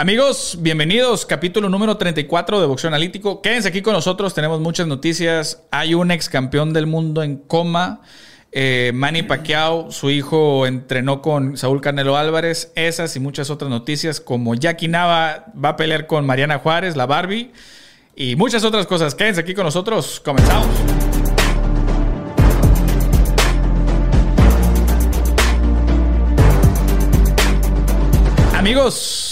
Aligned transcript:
Amigos, 0.00 0.58
bienvenidos. 0.60 1.26
Capítulo 1.26 1.68
número 1.68 1.96
34 1.96 2.60
de 2.60 2.66
Boxeo 2.68 2.86
Analítico. 2.86 3.42
Quédense 3.42 3.66
aquí 3.66 3.82
con 3.82 3.94
nosotros, 3.94 4.32
tenemos 4.32 4.60
muchas 4.60 4.86
noticias. 4.86 5.64
Hay 5.72 5.94
un 5.94 6.12
ex 6.12 6.28
campeón 6.28 6.72
del 6.72 6.86
mundo 6.86 7.24
en 7.24 7.36
coma. 7.36 8.02
Eh, 8.52 8.92
Manny 8.94 9.24
Pacquiao, 9.24 9.90
su 9.90 10.10
hijo 10.10 10.68
entrenó 10.68 11.20
con 11.20 11.56
Saúl 11.56 11.80
Canelo 11.80 12.16
Álvarez. 12.16 12.70
Esas 12.76 13.16
y 13.16 13.18
muchas 13.18 13.50
otras 13.50 13.72
noticias, 13.72 14.20
como 14.20 14.54
Jackie 14.54 14.86
Nava 14.86 15.46
va 15.52 15.70
a 15.70 15.76
pelear 15.76 16.06
con 16.06 16.24
Mariana 16.24 16.60
Juárez, 16.60 16.94
la 16.94 17.06
Barbie. 17.06 17.50
Y 18.14 18.36
muchas 18.36 18.62
otras 18.62 18.86
cosas. 18.86 19.16
Quédense 19.16 19.40
aquí 19.40 19.52
con 19.52 19.64
nosotros. 19.64 20.20
Comenzamos. 20.24 20.68
Amigos, 28.54 29.27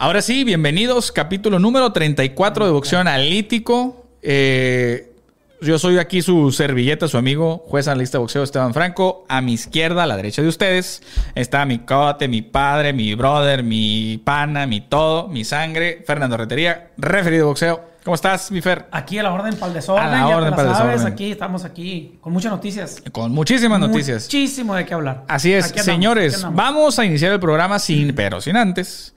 ahora 0.00 0.22
sí, 0.22 0.44
bienvenidos. 0.44 1.12
Capítulo 1.12 1.58
número 1.58 1.92
34 1.92 2.64
de 2.64 2.72
Boxeo 2.72 2.98
Analítico. 2.98 4.06
Eh, 4.22 5.12
yo 5.60 5.78
soy 5.78 5.98
aquí 5.98 6.22
su 6.22 6.50
servilleta, 6.52 7.06
su 7.06 7.18
amigo, 7.18 7.62
juez 7.66 7.86
analista 7.86 8.16
de 8.16 8.22
boxeo 8.22 8.42
Esteban 8.42 8.72
Franco. 8.72 9.26
A 9.28 9.42
mi 9.42 9.52
izquierda, 9.52 10.04
a 10.04 10.06
la 10.06 10.16
derecha 10.16 10.40
de 10.40 10.48
ustedes, 10.48 11.02
está 11.34 11.66
mi 11.66 11.80
cote, 11.80 12.28
mi 12.28 12.40
padre, 12.40 12.94
mi 12.94 13.14
brother, 13.14 13.62
mi 13.62 14.18
pana, 14.24 14.66
mi 14.66 14.80
todo, 14.80 15.28
mi 15.28 15.44
sangre, 15.44 16.02
Fernando 16.06 16.38
Retería, 16.38 16.92
referido 16.96 17.44
de 17.44 17.48
boxeo. 17.48 17.90
¿Cómo 18.02 18.14
estás, 18.14 18.50
mi 18.50 18.62
Fer? 18.62 18.86
Aquí 18.92 19.18
a 19.18 19.22
la 19.22 19.34
orden 19.34 19.54
para 19.56 19.66
el 19.66 19.74
desorden. 19.74 20.02
A 20.02 20.10
la 20.10 20.18
ya 20.20 20.26
te 20.28 20.34
orden 20.34 20.50
la 20.50 20.56
para 20.56 20.70
el 20.70 20.74
sabes, 20.76 20.92
desorden. 20.92 21.12
Aquí 21.12 21.30
estamos 21.30 21.64
aquí 21.66 22.18
con 22.22 22.32
muchas 22.32 22.50
noticias. 22.50 23.02
Con 23.12 23.32
muchísimas 23.32 23.78
noticias. 23.78 24.24
Muchísimo 24.24 24.74
de 24.74 24.86
qué 24.86 24.94
hablar. 24.94 25.24
Así 25.28 25.52
es, 25.52 25.66
señores, 25.66 26.46
vamos 26.52 26.98
a 26.98 27.04
iniciar 27.04 27.32
el 27.32 27.40
programa 27.40 27.78
sin, 27.78 28.14
pero 28.14 28.40
sin 28.40 28.56
antes 28.56 29.14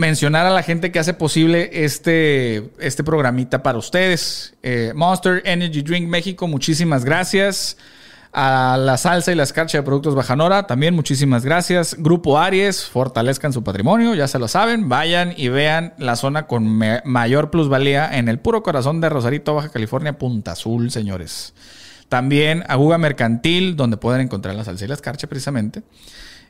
mencionar 0.00 0.46
a 0.46 0.50
la 0.50 0.62
gente 0.62 0.90
que 0.90 0.98
hace 0.98 1.14
posible 1.14 1.70
este, 1.84 2.70
este 2.80 3.04
programita 3.04 3.62
para 3.62 3.78
ustedes. 3.78 4.54
Eh, 4.62 4.92
Monster 4.96 5.42
Energy 5.44 5.82
Drink 5.82 6.08
México, 6.08 6.48
muchísimas 6.48 7.04
gracias. 7.04 7.76
A 8.32 8.78
la 8.78 8.96
salsa 8.96 9.32
y 9.32 9.34
la 9.34 9.42
escarcha 9.42 9.78
de 9.78 9.82
productos 9.82 10.14
Bajanora, 10.14 10.66
también 10.68 10.94
muchísimas 10.94 11.44
gracias. 11.44 11.96
Grupo 11.98 12.38
Aries, 12.38 12.84
fortalezcan 12.84 13.52
su 13.52 13.64
patrimonio, 13.64 14.14
ya 14.14 14.28
se 14.28 14.38
lo 14.38 14.46
saben. 14.46 14.88
Vayan 14.88 15.34
y 15.36 15.48
vean 15.48 15.94
la 15.98 16.14
zona 16.14 16.46
con 16.46 16.80
mayor 17.04 17.50
plusvalía 17.50 18.16
en 18.16 18.28
el 18.28 18.38
puro 18.38 18.62
corazón 18.62 19.00
de 19.00 19.08
Rosarito, 19.08 19.54
Baja 19.54 19.70
California, 19.70 20.16
Punta 20.16 20.52
Azul, 20.52 20.92
señores. 20.92 21.54
También 22.08 22.64
Aguga 22.68 22.98
Mercantil, 22.98 23.76
donde 23.76 23.96
pueden 23.96 24.22
encontrar 24.22 24.54
la 24.54 24.64
salsa 24.64 24.84
y 24.84 24.88
la 24.88 24.94
escarcha 24.94 25.26
precisamente. 25.26 25.82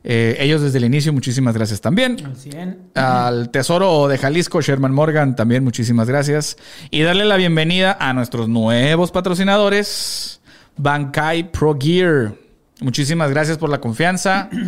Eh, 0.02 0.36
ellos 0.40 0.62
desde 0.62 0.78
el 0.78 0.84
inicio, 0.84 1.12
muchísimas 1.12 1.54
gracias 1.54 1.80
también. 1.80 2.16
Al 2.24 2.36
100. 2.36 2.78
Al 2.94 3.50
Tesoro 3.50 4.08
de 4.08 4.16
Jalisco, 4.18 4.60
Sherman 4.62 4.92
Morgan, 4.92 5.36
también 5.36 5.62
muchísimas 5.64 6.08
gracias. 6.08 6.56
Y 6.90 7.02
darle 7.02 7.24
la 7.26 7.36
bienvenida 7.36 7.96
a 8.00 8.12
nuestros 8.14 8.48
nuevos 8.48 9.10
patrocinadores, 9.10 10.40
Bankai 10.76 11.52
Pro 11.52 11.76
Gear. 11.78 12.32
Muchísimas 12.80 13.30
gracias 13.30 13.58
por 13.58 13.68
la 13.68 13.78
confianza. 13.80 14.48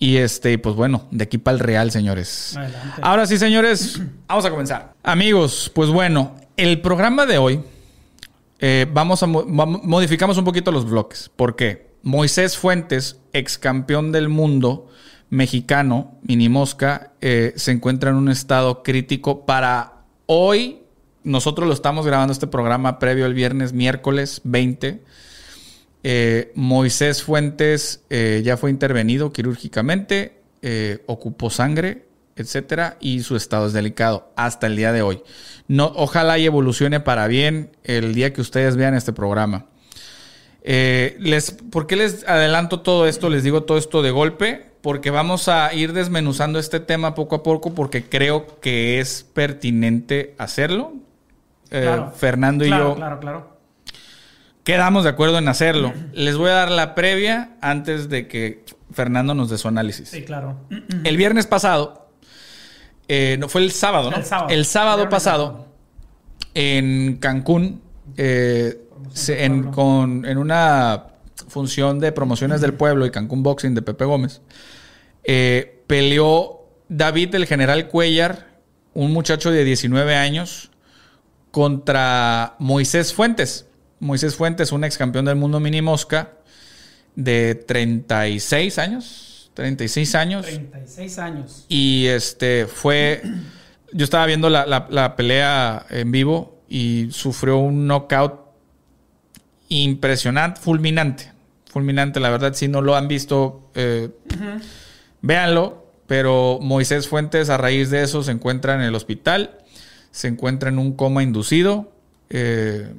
Y 0.00 0.18
este, 0.18 0.58
pues 0.58 0.76
bueno, 0.76 1.08
de 1.10 1.24
aquí 1.24 1.38
para 1.38 1.56
el 1.56 1.58
Real, 1.58 1.90
señores. 1.90 2.56
Adelante. 2.56 3.00
Ahora 3.02 3.26
sí, 3.26 3.36
señores, 3.36 4.00
vamos 4.28 4.44
a 4.44 4.50
comenzar. 4.50 4.92
Amigos, 5.02 5.72
pues 5.74 5.90
bueno, 5.90 6.36
el 6.56 6.80
programa 6.80 7.26
de 7.26 7.38
hoy 7.38 7.60
eh, 8.60 8.86
vamos 8.92 9.24
a 9.24 9.26
mo- 9.26 9.44
modificamos 9.44 10.38
un 10.38 10.44
poquito 10.44 10.70
los 10.70 10.88
bloques. 10.88 11.28
¿Por 11.34 11.56
qué? 11.56 11.87
Moisés 12.02 12.56
Fuentes, 12.56 13.20
ex 13.32 13.58
campeón 13.58 14.12
del 14.12 14.28
mundo 14.28 14.88
mexicano, 15.30 16.18
mini 16.22 16.48
mosca, 16.48 17.12
eh, 17.20 17.52
se 17.56 17.72
encuentra 17.72 18.10
en 18.10 18.16
un 18.16 18.28
estado 18.28 18.82
crítico 18.82 19.44
para 19.44 20.04
hoy. 20.26 20.80
Nosotros 21.24 21.68
lo 21.68 21.74
estamos 21.74 22.06
grabando 22.06 22.32
este 22.32 22.46
programa 22.46 22.98
previo 22.98 23.26
al 23.26 23.34
viernes, 23.34 23.72
miércoles 23.72 24.40
20. 24.44 25.02
Eh, 26.04 26.52
Moisés 26.54 27.22
Fuentes 27.22 28.04
eh, 28.08 28.42
ya 28.44 28.56
fue 28.56 28.70
intervenido 28.70 29.32
quirúrgicamente, 29.32 30.38
ocupó 31.06 31.50
sangre, 31.50 32.08
etcétera, 32.34 32.96
y 33.00 33.20
su 33.20 33.36
estado 33.36 33.66
es 33.66 33.72
delicado 33.72 34.32
hasta 34.36 34.66
el 34.66 34.76
día 34.76 34.92
de 34.92 35.02
hoy. 35.02 35.22
No, 35.68 35.92
ojalá 35.94 36.38
y 36.38 36.46
evolucione 36.46 36.98
para 37.00 37.28
bien 37.28 37.76
el 37.84 38.14
día 38.14 38.32
que 38.32 38.40
ustedes 38.40 38.76
vean 38.76 38.94
este 38.94 39.12
programa. 39.12 39.66
Eh, 40.62 41.16
les, 41.20 41.50
¿Por 41.52 41.86
qué 41.86 41.96
les 41.96 42.26
adelanto 42.28 42.80
todo 42.80 43.06
esto? 43.06 43.30
Les 43.30 43.42
digo 43.42 43.62
todo 43.64 43.78
esto 43.78 44.02
de 44.02 44.10
golpe. 44.10 44.66
Porque 44.80 45.10
vamos 45.10 45.48
a 45.48 45.74
ir 45.74 45.92
desmenuzando 45.92 46.58
este 46.60 46.78
tema 46.78 47.14
poco 47.16 47.34
a 47.36 47.42
poco 47.42 47.74
porque 47.74 48.04
creo 48.04 48.60
que 48.60 49.00
es 49.00 49.24
pertinente 49.34 50.34
hacerlo. 50.38 50.92
Eh, 51.70 51.82
Claro. 51.82 52.12
Fernando 52.16 52.64
y 52.64 52.68
Claro, 52.68 52.90
yo 52.90 52.94
Claro, 52.94 53.20
claro. 53.20 53.58
quedamos 54.62 55.02
de 55.04 55.10
acuerdo 55.10 55.38
en 55.38 55.48
hacerlo. 55.48 55.92
Les 56.12 56.36
voy 56.36 56.50
a 56.50 56.54
dar 56.54 56.70
la 56.70 56.94
previa 56.94 57.50
antes 57.60 58.08
de 58.08 58.28
que 58.28 58.64
Fernando 58.92 59.34
nos 59.34 59.50
dé 59.50 59.58
su 59.58 59.66
análisis. 59.68 60.08
Sí, 60.10 60.22
claro. 60.22 60.56
El 61.04 61.16
viernes 61.16 61.46
pasado, 61.46 62.08
eh, 63.08 63.36
no 63.40 63.48
fue 63.48 63.62
el 63.62 63.72
sábado, 63.72 64.10
¿no? 64.12 64.16
El 64.16 64.24
sábado. 64.24 64.48
El 64.50 64.64
sábado 64.64 65.08
pasado, 65.08 65.66
en 66.54 67.16
Cancún, 67.16 67.82
eh, 68.16 68.78
se- 69.12 69.44
en, 69.44 69.62
pueblo. 69.62 69.70
con- 69.72 70.24
en 70.26 70.38
una 70.38 71.04
función 71.48 71.98
de 72.00 72.12
promociones 72.12 72.60
del 72.60 72.74
pueblo 72.74 73.06
y 73.06 73.10
Cancún 73.10 73.42
Boxing 73.42 73.74
de 73.74 73.82
Pepe 73.82 74.04
Gómez, 74.04 74.40
eh, 75.24 75.82
peleó 75.86 76.66
David 76.88 77.34
el 77.34 77.46
General 77.46 77.88
Cuellar, 77.88 78.48
un 78.94 79.12
muchacho 79.12 79.50
de 79.50 79.64
19 79.64 80.14
años, 80.16 80.70
contra 81.50 82.54
Moisés 82.58 83.12
Fuentes. 83.12 83.66
Moisés 84.00 84.36
Fuentes, 84.36 84.72
un 84.72 84.84
ex 84.84 84.96
campeón 84.98 85.24
del 85.24 85.36
mundo 85.36 85.60
mini 85.60 85.82
mosca 85.82 86.32
de 87.16 87.54
36 87.54 88.78
años. 88.78 89.50
36 89.54 90.14
años. 90.14 90.46
36 90.46 91.18
años. 91.18 91.64
Y 91.68 92.06
este 92.06 92.66
fue. 92.66 93.22
Yo 93.92 94.04
estaba 94.04 94.26
viendo 94.26 94.48
la, 94.50 94.66
la- 94.66 94.86
la 94.90 95.16
pelea 95.16 95.84
en 95.90 96.12
vivo 96.12 96.62
y 96.68 97.08
sufrió 97.10 97.58
un 97.58 97.86
knockout 97.88 98.40
impresionante, 99.68 100.60
fulminante. 100.60 101.32
Fulminante, 101.70 102.20
la 102.20 102.30
verdad, 102.30 102.54
si 102.54 102.68
no 102.68 102.80
lo 102.80 102.96
han 102.96 103.08
visto, 103.08 103.70
eh, 103.74 104.10
véanlo. 105.22 105.86
Pero 106.06 106.58
Moisés 106.62 107.06
Fuentes, 107.06 107.50
a 107.50 107.58
raíz 107.58 107.90
de 107.90 108.02
eso, 108.02 108.22
se 108.22 108.32
encuentra 108.32 108.74
en 108.74 108.80
el 108.80 108.94
hospital. 108.94 109.58
Se 110.10 110.28
encuentra 110.28 110.70
en 110.70 110.78
un 110.78 110.94
coma 110.94 111.22
inducido. 111.22 111.92
Eh, 112.30 112.92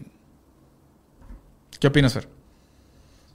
¿Qué 1.80 1.88
opinas, 1.88 2.14
Fer? 2.14 2.28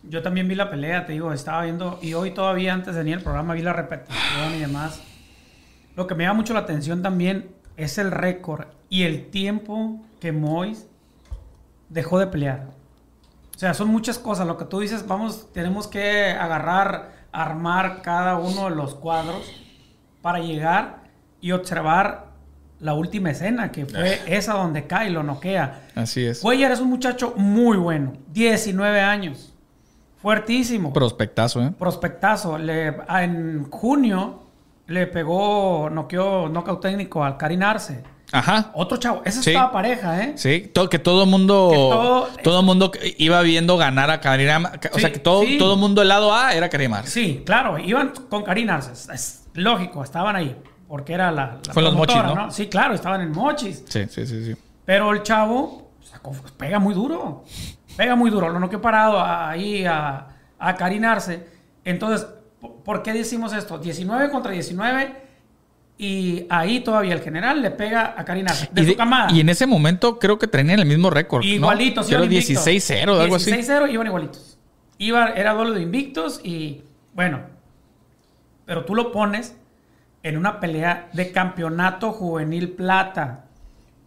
Yo 0.05 0.23
también 0.23 0.47
vi 0.49 0.55
la 0.55 0.71
pelea, 0.71 1.07
te 1.07 1.13
digo, 1.13 1.33
estaba 1.33 1.63
viendo, 1.65 1.99
y 2.03 2.13
hoy 2.13 2.33
todavía 2.33 2.75
antes 2.75 2.95
de 2.95 3.01
venir 3.01 3.17
al 3.17 3.23
programa 3.23 3.55
vi 3.55 3.63
la 3.63 3.73
repetición 3.73 4.55
y 4.55 4.59
demás. 4.59 5.01
Lo 5.97 6.07
que 6.07 6.15
me 6.15 6.25
llama 6.25 6.35
mucho 6.35 6.53
la 6.53 6.61
atención 6.61 7.03
también 7.03 7.49
es 7.77 7.97
el 7.99 8.11
récord 8.11 8.67
y 8.91 9.05
el 9.05 9.31
tiempo 9.31 10.05
que 10.21 10.33
Mois 10.33 10.87
dejó 11.89 12.19
de 12.19 12.27
pelear. 12.27 12.67
O 13.55 13.59
sea, 13.59 13.75
son 13.75 13.89
muchas 13.89 14.19
cosas. 14.19 14.47
Lo 14.47 14.57
que 14.57 14.65
tú 14.65 14.81
dices, 14.81 15.07
vamos, 15.07 15.53
tenemos 15.53 15.87
que 15.87 16.31
agarrar, 16.31 17.13
armar 17.33 18.03
cada 18.03 18.37
uno 18.37 18.69
de 18.69 18.77
los 18.77 18.95
cuadros 18.95 19.43
para 20.23 20.39
llegar 20.41 21.05
y 21.41 21.53
observar 21.53 22.33
la 22.81 22.95
última 22.95 23.31
escena, 23.31 23.71
que 23.71 23.87
fue 23.87 24.21
esa 24.27 24.55
donde 24.55 24.87
cae 24.87 25.09
y 25.09 25.13
lo 25.13 25.23
noquea. 25.23 25.89
Así 25.95 26.25
es. 26.25 26.41
Cuellar 26.41 26.73
es 26.73 26.81
un 26.81 26.91
muchacho 26.91 27.35
muy 27.37 27.77
bueno, 27.77 28.15
19 28.33 29.01
años, 29.01 29.55
fuertísimo, 30.21 30.93
Prospectazo, 30.93 31.63
¿eh? 31.63 31.73
prospectazo. 31.79 32.59
Le, 32.59 32.89
en 33.21 33.71
junio 33.71 34.43
le 34.87 35.07
pegó, 35.07 35.89
noqueó, 35.91 36.49
knockout 36.49 36.81
técnico 36.83 37.25
al 37.25 37.37
Karin 37.37 37.63
Arce. 37.63 38.03
Ajá. 38.35 38.71
Otro 38.75 38.97
chavo, 38.99 39.23
esa 39.25 39.43
Sí. 39.43 39.51
estaba 39.51 39.71
pareja, 39.73 40.23
¿eh? 40.23 40.33
Sí, 40.37 40.71
que 40.91 40.99
todo 40.99 41.23
el 41.25 41.31
mundo, 41.31 41.69
Que 41.71 41.77
todo- 41.77 42.29
todo 42.43 42.61
el 42.61 42.67
mundo 42.67 42.91
iba 43.19 43.41
viendo 43.43 43.77
ganar 43.77 44.11
a 44.11 44.21
Karim, 44.21 44.65
o 44.67 44.69
Sí, 44.95 45.01
sea 45.01 45.13
que 45.13 45.21
todo, 45.21 45.43
sí. 45.45 45.57
todo 45.57 45.75
el 45.75 45.81
mundo 45.81 46.01
del 46.01 46.09
lado 46.09 46.35
A 46.35 46.53
era 46.55 46.69
Karim 46.69 46.93
Arce. 46.95 47.11
Sí, 47.11 47.43
claro, 47.47 47.79
iban 47.79 48.13
con 48.29 48.43
Karin 48.43 48.71
Arce, 48.71 48.93
es, 49.15 49.45
lógico, 49.55 50.03
estaban 50.03 50.35
ahí, 50.37 50.57
porque 50.89 51.13
era 51.13 51.31
la, 51.31 51.59
la 51.67 51.73
Fue 51.73 51.83
los 51.83 51.95
Mochis, 51.95 52.17
¿no? 52.23 52.51
Sí, 52.51 52.67
claro, 52.67 52.95
estaban 52.95 53.21
en 53.21 53.31
Mochis. 53.31 53.85
Sí, 53.89 54.05
sí, 54.11 54.27
sí, 54.27 54.45
sí. 54.45 54.57
Pero 54.85 55.13
el 55.13 55.23
chavo 55.23 55.93
sacó- 56.03 56.33
pega 56.57 56.79
muy 56.79 56.93
duro. 56.95 57.45
Pega 57.97 58.17
muy 58.17 58.31
duro. 58.31 58.49
Lo 58.49 58.59
no 58.59 58.69
que 58.69 58.79
parado 58.79 59.23
ahí 59.25 59.85
a, 59.87 60.27
a 60.59 60.75
carinarse. 60.75 61.47
Entonces, 61.85 62.27
¿por- 62.61 62.83
¿por 62.83 63.03
qué 63.05 63.13
decimos 63.13 63.53
esto? 63.53 63.79
19 63.79 64.31
contra 64.31 64.51
19. 64.51 65.24
Y 65.97 66.47
ahí 66.51 66.81
todavía 66.81 67.15
el 67.15 67.21
general 67.21 67.63
le 67.63 67.71
pega 67.71 68.15
a 68.17 68.25
carinarse. 68.25 68.69
De 68.73 68.83
y, 68.83 68.85
su 68.85 68.91
de- 68.91 68.97
camada. 68.97 69.31
y 69.33 69.41
en 69.41 69.49
ese 69.49 69.67
momento 69.67 70.19
creo 70.19 70.39
que 70.39 70.49
tenían 70.49 70.81
el 70.81 70.87
mismo 70.87 71.09
récord. 71.09 71.43
¿no? 71.45 71.49
Igualitos, 71.49 72.11
invictos. 72.11 72.67
16-0 72.67 73.09
o 73.17 73.21
algo 73.21 73.37
así. 73.37 73.51
16-0 73.53 73.93
iban 73.93 74.07
igualitos. 74.09 74.59
Iba, 74.99 75.29
era 75.31 75.53
duelo 75.55 75.73
de 75.73 75.83
invictos 75.83 76.41
y 76.43 76.83
bueno. 77.15 77.41
Pero 78.67 78.85
tú 78.85 78.95
lo 78.95 79.13
pones 79.13 79.57
en 80.23 80.37
una 80.37 80.59
pelea 80.59 81.09
de 81.13 81.31
campeonato 81.31 82.13
juvenil 82.13 82.71
plata. 82.71 83.45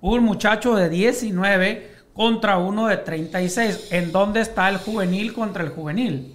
Un 0.01 0.23
muchacho 0.23 0.75
de 0.75 0.89
19 0.89 1.91
contra 2.13 2.57
uno 2.57 2.87
de 2.87 2.97
36. 2.97 3.89
¿En 3.91 4.11
dónde 4.11 4.41
está 4.41 4.67
el 4.69 4.77
juvenil 4.77 5.31
contra 5.33 5.63
el 5.63 5.69
juvenil? 5.69 6.33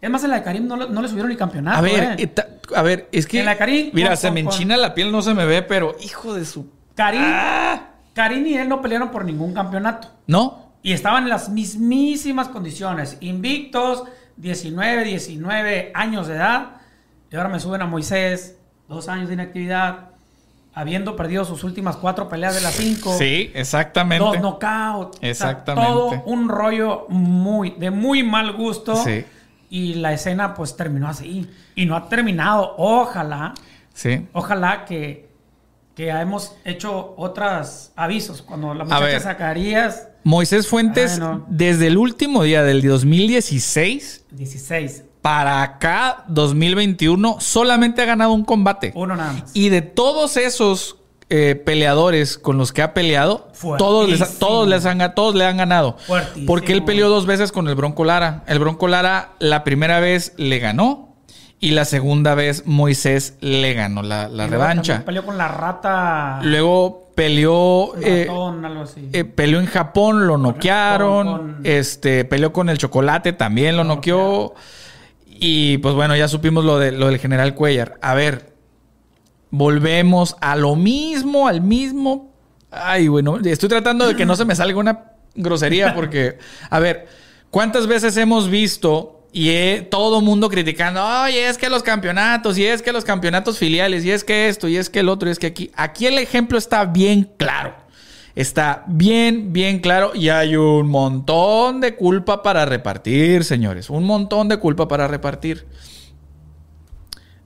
Es 0.00 0.10
más, 0.10 0.22
en 0.22 0.30
la 0.30 0.36
de 0.36 0.42
Karim 0.42 0.66
no, 0.66 0.76
le- 0.76 0.88
no 0.90 1.00
le 1.02 1.08
subieron 1.08 1.30
ni 1.30 1.36
campeonato. 1.36 1.78
A 1.78 1.80
ver, 1.80 2.16
eh. 2.20 2.34
A 2.74 2.82
ver, 2.82 3.08
es 3.12 3.26
que. 3.26 3.40
En 3.40 3.46
la 3.46 3.56
mira, 3.92 4.08
con- 4.10 4.16
se 4.16 4.30
me 4.30 4.44
con- 4.44 4.52
enchina 4.52 4.76
la 4.76 4.94
piel, 4.94 5.10
no 5.12 5.22
se 5.22 5.34
me 5.34 5.44
ve, 5.46 5.62
pero 5.62 5.96
hijo 6.02 6.34
de 6.34 6.44
su. 6.44 6.68
Karim, 6.94 7.22
¡Ah! 7.24 7.88
Y 8.16 8.54
él 8.54 8.68
no 8.68 8.80
pelearon 8.80 9.10
por 9.10 9.24
ningún 9.24 9.52
campeonato. 9.52 10.08
¿No? 10.28 10.72
Y 10.82 10.92
estaban 10.92 11.24
en 11.24 11.30
las 11.30 11.48
mismísimas 11.48 12.48
condiciones. 12.48 13.16
Invictos, 13.20 14.04
19, 14.36 15.04
19 15.04 15.90
años 15.94 16.28
de 16.28 16.34
edad. 16.36 16.76
Y 17.30 17.36
ahora 17.36 17.48
me 17.48 17.58
suben 17.58 17.82
a 17.82 17.86
Moisés, 17.86 18.56
dos 18.88 19.08
años 19.08 19.26
de 19.28 19.34
inactividad, 19.34 20.10
habiendo 20.74 21.16
perdido 21.16 21.44
sus 21.44 21.64
últimas 21.64 21.96
cuatro 21.96 22.28
peleas 22.28 22.54
de 22.54 22.60
las 22.60 22.74
cinco. 22.74 23.16
Sí, 23.18 23.50
exactamente. 23.54 24.24
Dos 24.24 24.36
knockouts. 24.38 25.16
O 25.16 25.20
sea, 25.20 25.30
Exactamente. 25.30 25.88
todo 25.90 26.22
un 26.26 26.48
rollo 26.48 27.06
muy, 27.08 27.70
de 27.70 27.90
muy 27.90 28.22
mal 28.22 28.52
gusto. 28.52 28.94
Sí. 28.96 29.24
Y 29.74 29.94
la 29.94 30.12
escena 30.12 30.54
pues 30.54 30.76
terminó 30.76 31.08
así. 31.08 31.48
Y 31.74 31.84
no 31.86 31.96
ha 31.96 32.08
terminado. 32.08 32.74
Ojalá, 32.78 33.54
Sí. 33.92 34.24
ojalá 34.32 34.84
que, 34.84 35.28
que 35.96 36.10
hemos 36.10 36.54
hecho 36.64 37.14
otros 37.16 37.90
avisos. 37.96 38.40
Cuando 38.40 38.72
la 38.72 38.84
muchacha 38.84 39.18
Zacarías, 39.18 40.08
Moisés 40.22 40.68
Fuentes, 40.68 41.14
Ay, 41.14 41.18
no. 41.18 41.44
desde 41.48 41.88
el 41.88 41.96
último 41.96 42.44
día 42.44 42.62
del 42.62 42.82
2016 42.82 44.24
16. 44.30 45.04
para 45.22 45.62
acá, 45.62 46.24
2021, 46.28 47.38
solamente 47.40 48.00
ha 48.02 48.04
ganado 48.04 48.32
un 48.32 48.44
combate. 48.44 48.92
Uno 48.94 49.16
nada 49.16 49.32
más. 49.32 49.50
Y 49.54 49.70
de 49.70 49.82
todos 49.82 50.36
esos 50.36 50.98
eh, 51.30 51.54
peleadores 51.64 52.38
con 52.38 52.58
los 52.58 52.72
que 52.72 52.82
ha 52.82 52.94
peleado, 52.94 53.48
todos, 53.78 54.08
les, 54.08 54.38
todos, 54.38 54.68
les 54.68 54.84
han, 54.86 55.14
todos 55.14 55.34
le 55.34 55.44
han 55.44 55.56
ganado. 55.56 55.96
Fuertísimo. 56.06 56.46
Porque 56.46 56.72
él 56.72 56.84
peleó 56.84 57.08
dos 57.08 57.26
veces 57.26 57.50
con 57.52 57.68
el 57.68 57.74
Bronco 57.74 58.04
Lara. 58.04 58.44
El 58.46 58.58
Bronco 58.58 58.88
Lara 58.88 59.30
la 59.38 59.64
primera 59.64 60.00
vez 60.00 60.34
le 60.36 60.58
ganó 60.58 61.14
y 61.60 61.70
la 61.70 61.86
segunda 61.86 62.34
vez 62.34 62.64
Moisés 62.66 63.36
le 63.40 63.72
ganó 63.72 64.02
la, 64.02 64.28
revancha. 64.46 65.02
Peleó 65.04 65.24
con 65.24 65.38
la 65.38 65.48
rata. 65.48 66.40
Luego 66.42 67.08
peleó... 67.14 67.94
eh, 68.02 68.26
ratón, 68.28 68.64
algo 68.64 68.82
así. 68.82 69.08
eh, 69.12 69.24
peleó 69.24 69.60
en 69.60 69.66
Japón, 69.66 70.26
lo 70.26 70.36
noquearon. 70.36 71.26
con- 71.26 71.52
con- 71.54 71.60
Este, 71.66 72.24
peleó 72.26 72.52
con 72.52 72.68
el 72.68 72.76
chocolate, 72.76 73.32
también 73.32 73.76
lo 73.76 73.84
Lo 73.84 73.94
noqueó. 73.94 74.54
Y 75.26 75.78
pues 75.78 75.94
bueno, 75.94 76.14
ya 76.16 76.28
supimos 76.28 76.64
lo, 76.64 76.78
de, 76.78 76.92
lo 76.92 77.06
del 77.06 77.18
general 77.18 77.54
Cuellar. 77.54 77.98
A 78.02 78.14
ver, 78.14 78.53
volvemos 79.56 80.36
a 80.40 80.56
lo 80.56 80.74
mismo, 80.76 81.46
al 81.48 81.60
mismo. 81.60 82.32
Ay, 82.70 83.08
bueno, 83.08 83.38
estoy 83.38 83.68
tratando 83.68 84.06
de 84.06 84.16
que 84.16 84.26
no 84.26 84.34
se 84.34 84.44
me 84.44 84.56
salga 84.56 84.78
una 84.78 85.12
grosería 85.36 85.94
porque, 85.94 86.38
a 86.70 86.80
ver, 86.80 87.06
¿cuántas 87.50 87.86
veces 87.86 88.16
hemos 88.16 88.48
visto 88.50 89.20
y 89.32 89.50
he- 89.50 89.80
todo 89.82 90.20
mundo 90.20 90.48
criticando, 90.48 91.04
oye, 91.04 91.48
es 91.48 91.56
que 91.58 91.68
los 91.70 91.82
campeonatos, 91.84 92.58
y 92.58 92.64
es 92.66 92.82
que 92.82 92.92
los 92.92 93.04
campeonatos 93.04 93.58
filiales, 93.58 94.04
y 94.04 94.10
es 94.10 94.24
que 94.24 94.48
esto, 94.48 94.66
y 94.68 94.76
es 94.76 94.90
que 94.90 95.00
el 95.00 95.08
otro, 95.08 95.28
y 95.28 95.32
es 95.32 95.38
que 95.38 95.46
aquí, 95.48 95.70
aquí 95.76 96.06
el 96.06 96.18
ejemplo 96.18 96.58
está 96.58 96.84
bien 96.84 97.30
claro. 97.36 97.74
Está 98.36 98.82
bien, 98.88 99.52
bien 99.52 99.78
claro 99.78 100.10
y 100.12 100.28
hay 100.30 100.56
un 100.56 100.88
montón 100.88 101.80
de 101.80 101.94
culpa 101.94 102.42
para 102.42 102.64
repartir, 102.64 103.44
señores. 103.44 103.88
Un 103.88 104.02
montón 104.02 104.48
de 104.48 104.56
culpa 104.56 104.88
para 104.88 105.06
repartir. 105.06 105.64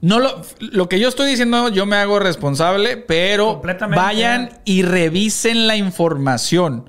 No 0.01 0.19
lo, 0.19 0.41
lo 0.59 0.87
que 0.87 0.99
yo 0.99 1.09
estoy 1.09 1.29
diciendo, 1.29 1.67
yo 1.69 1.85
me 1.85 1.97
hago 1.97 2.19
responsable, 2.19 2.97
pero 2.97 3.61
vayan 3.89 4.51
y 4.63 4.83
revisen 4.83 5.67
la 5.67 5.75
información. 5.75 6.85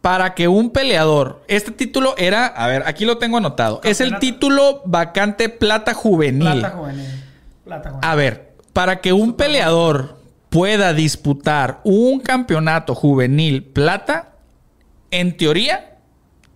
Para 0.00 0.34
que 0.34 0.48
un 0.48 0.70
peleador, 0.70 1.42
este 1.46 1.72
título 1.72 2.14
era, 2.16 2.46
a 2.46 2.66
ver, 2.68 2.84
aquí 2.86 3.04
lo 3.04 3.18
tengo 3.18 3.36
anotado, 3.36 3.80
es 3.84 4.00
el 4.00 4.18
título 4.18 4.80
vacante 4.86 5.50
plata 5.50 5.92
juvenil. 5.92 6.60
Plata 6.60 6.70
juvenil. 6.70 7.24
Plata 7.64 7.90
juvenil. 7.90 8.08
A 8.08 8.14
ver, 8.14 8.52
para 8.72 9.00
que 9.00 9.12
un 9.12 9.34
peleador 9.34 10.16
pueda 10.48 10.94
disputar 10.94 11.80
un 11.84 12.20
campeonato 12.20 12.94
juvenil 12.94 13.64
plata, 13.64 14.32
en 15.10 15.36
teoría, 15.36 15.89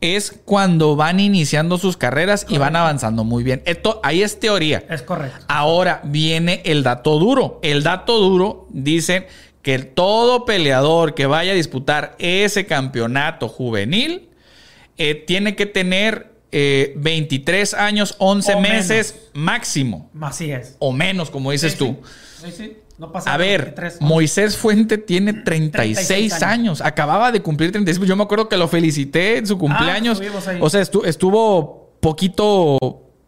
es 0.01 0.33
cuando 0.45 0.97
van 0.97 1.19
iniciando 1.21 1.79
sus 1.79 1.97
carreras 1.97 2.47
y 2.49 2.59
van 2.59 2.77
avanzando 2.77 3.25
muy 3.25 3.43
bien. 3.43 3.63
Esto, 3.65 4.01
ahí 4.03 4.23
es 4.23 4.39
teoría. 4.39 4.85
Es 4.91 5.03
correcto. 5.03 5.45
Ahora 5.49 6.01
viene 6.05 6.61
el 6.65 6.83
dato 6.83 7.19
duro. 7.19 7.59
El 7.63 7.83
dato 7.83 8.19
duro 8.19 8.67
dice 8.71 9.29
que 9.63 9.79
todo 9.79 10.45
peleador 10.45 11.15
que 11.15 11.27
vaya 11.27 11.53
a 11.53 11.55
disputar 11.55 12.17
ese 12.19 12.67
campeonato 12.67 13.49
juvenil 13.49 14.29
eh, 14.99 15.15
tiene 15.15 15.57
que 15.57 15.67
tener 15.67 16.35
eh, 16.53 16.93
23 16.97 17.75
años, 17.75 18.15
11 18.19 18.55
O 18.55 18.61
meses 18.61 19.31
máximo. 19.33 20.11
Así 20.21 20.53
es. 20.53 20.77
O 20.79 20.93
menos, 20.93 21.31
como 21.31 21.51
dices 21.51 21.73
Sí, 21.73 21.79
tú. 21.79 21.97
Sí, 22.45 22.53
sí. 22.57 22.77
No 22.99 23.11
pasa 23.11 23.33
A 23.35 23.37
ver, 23.37 23.63
23. 23.75 24.01
Moisés 24.03 24.57
Fuente 24.57 24.99
tiene 24.99 25.33
36, 25.33 26.07
36 26.07 26.33
años. 26.35 26.43
años. 26.43 26.81
Acababa 26.81 27.33
de 27.33 27.43
cumplir 27.43 27.73
36. 27.73 28.07
Yo 28.09 28.15
me 28.17 28.23
acuerdo 28.23 28.49
que 28.49 28.57
lo 28.57 28.69
felicité 28.69 29.39
en 29.39 29.47
su 29.47 29.59
cumpleaños. 29.59 30.21
estuvimos 30.21 30.47
ahí. 30.47 30.59
o 30.61 30.71
sea, 30.71 30.81
estu- 30.81 31.05
estuvo 31.05 31.91
poquito, 32.01 32.79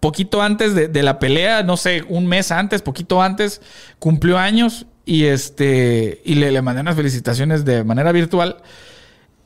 poquito 0.01 0.41
antes 0.43 0.75
de, 0.75 0.87
de 0.89 1.03
la 1.03 1.19
pelea, 1.19 1.63
no 1.65 1.77
sé, 1.77 2.05
un 2.09 2.27
mes 2.27 2.53
antes, 2.53 2.81
poquito 2.83 3.21
antes, 3.23 3.61
cumplió 3.99 4.39
años 4.39 4.87
y 5.05 5.25
este 5.25 6.21
y 6.25 6.35
le, 6.37 6.53
le 6.53 6.63
mandé 6.63 6.81
unas 6.83 6.95
felicitaciones 6.97 7.65
de 7.65 7.83
manera 7.85 8.13
virtual. 8.13 8.59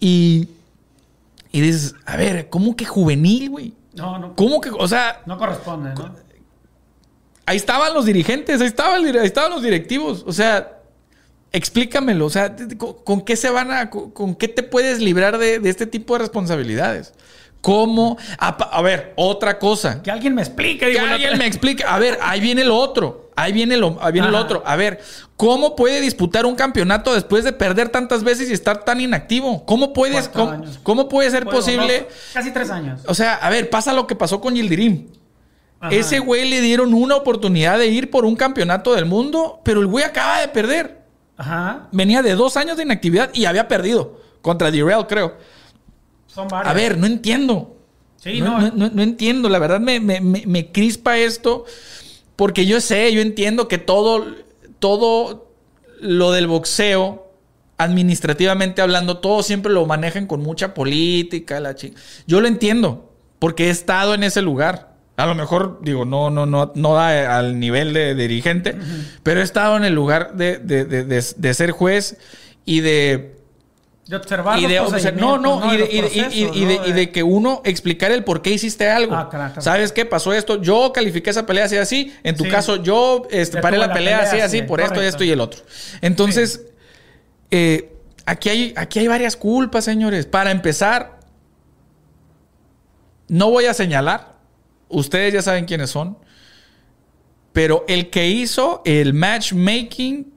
Y, 0.01 0.49
y 1.53 1.61
dices, 1.61 1.95
a 2.07 2.17
ver, 2.17 2.49
¿cómo 2.51 2.77
que 2.77 2.85
juvenil, 2.85 3.51
güey? 3.51 3.75
No, 3.95 4.19
no. 4.19 4.35
¿Cómo 4.37 4.61
que, 4.61 4.71
o 4.71 4.87
sea, 4.89 5.23
No 5.27 5.37
corresponde, 5.39 5.91
¿no? 5.95 6.15
Ahí 7.51 7.57
estaban 7.57 7.93
los 7.93 8.05
dirigentes, 8.05 8.61
ahí, 8.61 8.67
estaba 8.69 8.97
el 8.97 9.05
dir- 9.05 9.19
ahí 9.21 9.27
estaban 9.27 9.51
los 9.51 9.63
directivos. 9.63 10.23
O 10.27 10.33
sea, 10.33 10.79
explícamelo. 11.53 12.27
O 12.27 12.31
sea, 12.31 12.55
¿con, 12.79 12.95
con 13.05 13.21
qué 13.23 13.37
se 13.37 13.51
van 13.51 13.71
a. 13.71 13.91
con, 13.91 14.11
con 14.11 14.35
qué 14.35 14.49
te 14.49 14.63
puedes 14.63 15.01
librar 15.01 15.39
de, 15.39 15.59
de 15.59 15.71
este 15.71 15.87
tipo 15.87 16.15
de 16.15 16.21
responsabilidades? 16.21 17.13
¿Cómo? 17.61 18.17
A, 18.39 18.81
ver, 18.81 19.13
otra 19.17 19.59
cosa. 19.59 20.03
Que 20.03 20.11
alguien 20.11 20.35
me 20.35 20.41
explique. 20.43 20.93
Que 20.93 20.99
alguien 20.99 21.37
me 21.37 21.47
explique. 21.47 21.85
A 21.87 21.99
ver, 21.99 22.19
ahí 22.23 22.41
viene 22.41 22.65
lo 22.65 22.77
otro. 22.77 23.29
Ahí 23.37 23.53
viene 23.53 23.77
lo, 23.77 23.99
ahí 24.03 24.13
viene 24.13 24.29
lo 24.31 24.37
Ajá. 24.39 24.47
otro. 24.47 24.63
A 24.67 24.77
ver, 24.77 25.01
¿cómo 25.37 25.77
puede 25.77 26.01
disputar 26.01 26.47
un 26.47 26.55
campeonato 26.55 27.13
después 27.15 27.45
de 27.45 27.53
perder 27.53 27.89
tantas 27.91 28.23
veces 28.25 28.49
y 28.51 28.53
estar 28.55 28.85
tan 28.85 29.01
inactivo? 29.01 29.65
¿Cómo 29.67 29.93
puedes, 29.93 30.29
cómo, 30.29 30.63
cómo 30.83 31.09
puede 31.09 31.31
ser 31.31 31.45
Bueno, 31.45 31.59
posible? 31.59 32.07
casi 32.33 32.51
tres 32.51 32.71
años. 32.71 33.01
O 33.07 33.15
sea, 33.15 33.35
a 33.35 33.51
ver, 33.51 33.69
pasa 33.71 33.93
lo 33.93 34.07
que 34.07 34.15
pasó 34.15 34.41
con 34.41 34.55
Yildirim. 34.55 35.09
Ajá. 35.81 35.95
Ese 35.95 36.19
güey 36.19 36.49
le 36.49 36.61
dieron 36.61 36.93
una 36.95 37.17
oportunidad 37.17 37.79
de 37.79 37.87
ir 37.89 38.11
por 38.11 38.25
un 38.27 38.37
campeonato 38.37 38.95
del 38.95 39.07
mundo, 39.07 39.61
pero 39.65 39.81
el 39.81 39.87
güey 39.87 40.05
acaba 40.05 40.41
de 40.41 40.49
perder. 40.49 41.01
Ajá. 41.37 41.89
Venía 41.91 42.21
de 42.23 42.35
dos 42.35 42.57
años 42.59 42.77
de 42.77 42.83
inactividad 42.83 43.31
y 43.33 43.47
había 43.47 43.67
perdido 43.67 44.21
contra 44.43 44.71
Dirrell, 44.71 45.07
creo. 45.07 45.37
Son 46.27 46.47
varios. 46.49 46.71
A 46.71 46.75
ver, 46.75 46.99
no 46.99 47.07
entiendo. 47.07 47.77
Sí, 48.17 48.41
no, 48.43 48.61
no. 48.61 48.91
no- 48.91 49.03
entiendo. 49.03 49.49
La 49.49 49.59
verdad 49.59 49.81
me, 49.81 49.99
me- 50.01 50.21
me- 50.21 50.71
crispa 50.71 51.17
esto 51.17 51.65
porque 52.37 52.67
yo 52.67 52.81
sé, 52.83 53.11
yo 53.15 53.23
entiendo 53.23 53.67
que 53.67 53.79
todo, 53.79 54.27
todo 54.79 55.51
lo 56.01 56.31
del 56.33 56.47
boxeo, 56.47 57.33
administrativamente 57.79 58.83
hablando, 58.83 59.19
todo 59.19 59.43
siempre 59.43 59.73
lo 59.73 59.87
manejan 59.87 60.27
con 60.27 60.41
mucha 60.43 60.75
política. 60.75 61.59
La 61.61 61.75
Yo 62.27 62.41
lo 62.43 62.47
entiendo 62.49 63.11
porque 63.39 63.69
he 63.69 63.71
estado 63.71 64.13
en 64.13 64.23
ese 64.23 64.43
lugar. 64.43 64.90
A 65.21 65.27
lo 65.27 65.35
mejor, 65.35 65.79
digo, 65.83 66.05
no, 66.05 66.31
no, 66.31 66.47
no, 66.47 66.73
no 66.75 66.95
da 66.95 67.37
al 67.39 67.59
nivel 67.61 67.93
de, 67.93 68.15
de 68.15 68.29
dirigente, 68.29 68.77
pero 69.23 69.41
he 69.41 69.45
estado 69.45 69.77
en 69.77 69.85
el 69.85 69.95
lugar 69.95 70.35
de, 70.35 70.59
de- 70.59 70.85
de- 70.85 71.55
ser 71.55 71.71
juez 71.73 72.17
y 72.65 72.81
de 72.81 73.37
De 74.07 74.17
observar 74.17 74.59
y 74.59 74.67
de, 74.67 74.77
no, 75.17 75.39
no, 75.39 75.73
y 75.73 75.77
de, 75.77 75.85
y 75.85 75.87
de- 75.89 75.97
y- 75.97 76.01
procesos, 76.01 76.57
y 76.57 76.65
de- 76.65 76.77
¿no? 76.79 76.87
y 76.87 76.93
de 76.93 77.11
que 77.13 77.23
uno 77.23 77.61
explicar 77.65 78.11
el 78.13 78.25
por 78.25 78.43
qué 78.43 78.51
hiciste 78.51 78.89
algo. 78.89 79.15
Ah, 79.15 79.29
claro, 79.31 79.47
claro. 79.53 79.61
¿Sabes 79.63 79.93
qué? 79.93 80.05
Pasó 80.07 80.33
esto. 80.33 80.61
Yo 80.61 80.93
califiqué 80.93 81.31
esa 81.31 81.47
pelea 81.47 81.67
así, 81.67 81.77
así. 81.77 82.15
En 82.25 82.37
tu 82.37 82.45
Sí. 82.45 82.51
caso, 82.51 82.77
yo 82.83 83.27
este, 83.31 83.61
paré 83.61 83.79
la 83.79 83.87
la 83.89 83.93
pelea, 83.95 84.19
pelea, 84.21 84.33
así, 84.33 84.41
así, 84.41 84.59
sí, 84.59 84.63
por 84.65 84.81
esto 84.81 84.95
correcto. 84.95 85.09
esto 85.17 85.25
y 85.25 85.31
el 85.31 85.41
otro. 85.41 85.61
Entonces, 86.01 86.63
eh, 87.51 87.93
aquí, 88.27 88.49
hay, 88.49 88.75
aquí 88.77 88.99
hay 89.01 89.09
varias 89.09 89.37
culpas, 89.37 89.85
señores. 89.85 90.27
Para 90.27 90.51
empezar, 90.51 91.19
no 93.29 93.51
voy 93.51 93.67
a 93.67 93.75
señalar. 93.75 94.30
Ustedes 94.91 95.33
ya 95.33 95.43
saben 95.43 95.65
quiénes 95.65 95.91
son. 95.91 96.19
Pero 97.53 97.85
el 97.89 98.11
que 98.11 98.29
hizo 98.29 98.83
el 98.85 99.15
matchmaking 99.15 100.33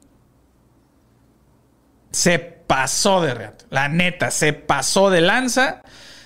se 2.11 2.39
pasó 2.39 3.21
de 3.21 3.33
reata. 3.33 3.65
La 3.69 3.87
neta, 3.87 4.31
se 4.31 4.53
pasó 4.53 5.09
de 5.09 5.21
lanza. 5.21 5.81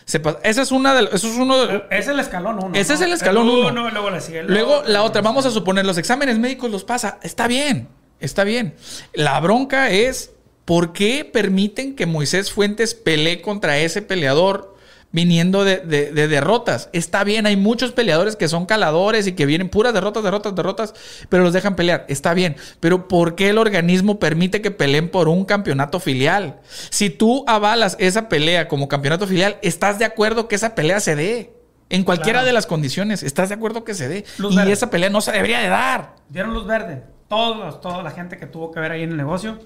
Se 0.06 0.22
Esa 0.44 0.62
es 0.62 0.72
una 0.72 0.94
de 0.94 1.04
eso 1.14 1.28
es 1.28 1.36
uno 1.36 1.66
de- 1.68 1.84
es 1.92 2.08
el 2.08 2.20
escalón 2.20 2.64
uno. 2.64 2.72
Ese 2.78 2.94
¿no? 2.94 2.96
es 2.96 3.02
el 3.02 3.12
escalón 3.14 3.50
uno. 3.50 3.90
Luego 3.90 4.10
le 4.10 4.22
sigue 4.22 4.44
Luego 4.44 4.78
otro, 4.78 4.90
la 4.94 5.04
otra, 5.04 5.22
luego 5.22 5.34
vamos 5.36 5.46
a 5.46 5.52
suponer 5.52 5.86
los 5.86 5.98
exámenes 5.98 6.40
médicos 6.40 6.72
los 6.72 6.84
pasa, 6.86 7.20
está 7.24 7.48
bien. 7.48 7.90
Está 8.20 8.44
bien. 8.46 8.76
La 9.14 9.40
bronca 9.42 9.90
es 9.90 10.32
por 10.64 10.94
qué 10.94 11.26
permiten 11.26 11.96
que 11.96 12.06
Moisés 12.06 12.52
Fuentes 12.52 12.96
pelee 12.96 13.42
contra 13.42 13.78
ese 13.80 14.02
peleador 14.02 14.77
viniendo 15.12 15.64
de, 15.64 15.78
de, 15.78 16.28
derrotas. 16.28 16.90
Está 16.94 17.24
bien, 17.24 17.46
hay 17.46 17.56
muchos 17.56 17.92
peleadores 17.92 18.36
que 18.36 18.48
son 18.48 18.66
caladores 18.66 19.26
y 19.28 19.34
que 19.34 19.46
vienen 19.46 19.70
puras 19.70 19.94
derrotas, 19.94 20.24
derrotas, 20.24 20.56
derrotas, 20.56 20.94
pero 21.30 21.44
los 21.44 21.54
dejan 21.54 21.76
pelear. 21.76 22.06
Está 22.10 22.34
bien, 22.34 22.56
pero 22.80 23.08
¿por 23.08 23.36
qué 23.36 23.50
el 23.50 23.58
organismo 23.58 24.20
permite 24.20 24.62
que 24.62 24.72
peleen 24.72 25.10
por 25.10 25.28
un 25.28 25.46
campeonato 25.46 26.00
filial? 26.00 26.60
Si 26.90 27.10
tú 27.10 27.44
avalas 27.48 27.96
esa 28.00 28.30
pelea 28.30 28.68
como 28.68 28.88
campeonato 28.88 29.28
filial, 29.28 29.58
¿estás 29.62 29.98
de 29.98 30.06
acuerdo 30.06 30.48
que 30.48 30.56
esa 30.56 30.76
pelea 30.76 31.00
se 31.00 31.16
dé? 31.16 31.54
En 31.90 32.04
cualquiera 32.04 32.44
de 32.44 32.52
las 32.52 32.68
condiciones, 32.68 33.24
¿estás 33.24 33.48
de 33.48 33.56
acuerdo 33.56 33.86
que 33.86 33.94
se 33.94 34.10
dé? 34.10 34.26
y 34.40 34.72
esa 34.72 34.90
pelea 34.90 35.10
no 35.10 35.22
se 35.22 35.32
debería 35.32 35.60
de 35.60 35.70
dar. 35.70 36.16
Dieron 36.28 36.54
luz 36.54 36.68
verde. 36.68 37.04
Todos, 37.30 37.80
toda 37.82 38.04
la 38.04 38.12
gente 38.12 38.38
que 38.38 38.46
tuvo 38.46 38.72
que 38.72 38.80
ver 38.80 38.92
ahí 38.92 39.04
en 39.04 39.12
el 39.12 39.18
negocio. 39.18 39.60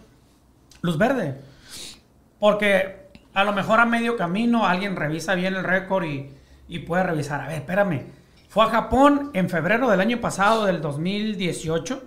Luz 0.81 0.97
verde. 0.99 1.35
Porque 2.39 3.00
a 3.33 3.43
lo 3.43 3.53
mejor 3.53 3.79
a 3.79 3.85
medio 3.85 4.17
camino 4.17 4.65
alguien 4.65 4.95
revisa 4.95 5.35
bien 5.35 5.55
el 5.55 5.63
récord 5.63 6.05
y, 6.05 6.79
puede 6.79 7.03
revisar. 7.03 7.41
A 7.41 7.47
ver, 7.47 7.57
espérame. 7.57 8.03
Fue 8.49 8.65
a 8.65 8.67
Japón 8.67 9.31
en 9.33 9.49
febrero 9.49 9.89
del 9.89 10.01
año 10.01 10.19
pasado, 10.19 10.65
del 10.65 10.81
2018. 10.81 12.03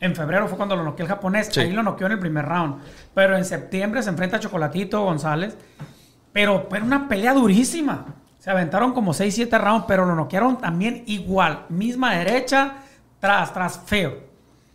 En 0.00 0.14
febrero 0.14 0.48
fue 0.48 0.56
cuando 0.56 0.76
lo 0.76 0.84
noqueó 0.84 1.04
el 1.04 1.08
japonés. 1.08 1.56
Ahí 1.58 1.72
lo 1.72 1.82
noqueó 1.82 2.06
en 2.06 2.14
el 2.14 2.18
primer 2.18 2.46
round. 2.46 2.82
Pero 3.14 3.36
en 3.36 3.44
septiembre 3.44 4.02
se 4.02 4.10
enfrenta 4.10 4.36
a 4.36 4.40
Chocolatito 4.40 5.02
González. 5.02 5.56
Pero, 6.32 6.68
pero 6.68 6.84
una 6.84 7.08
pelea 7.08 7.32
durísima. 7.32 8.06
Se 8.38 8.50
aventaron 8.50 8.92
como 8.92 9.12
6-7 9.12 9.58
rounds, 9.58 9.84
pero 9.88 10.04
lo 10.04 10.14
noquearon 10.14 10.58
también 10.58 11.04
igual. 11.06 11.64
Misma 11.70 12.14
derecha, 12.14 12.74
tras, 13.20 13.52
tras, 13.54 13.80
feo. 13.86 14.18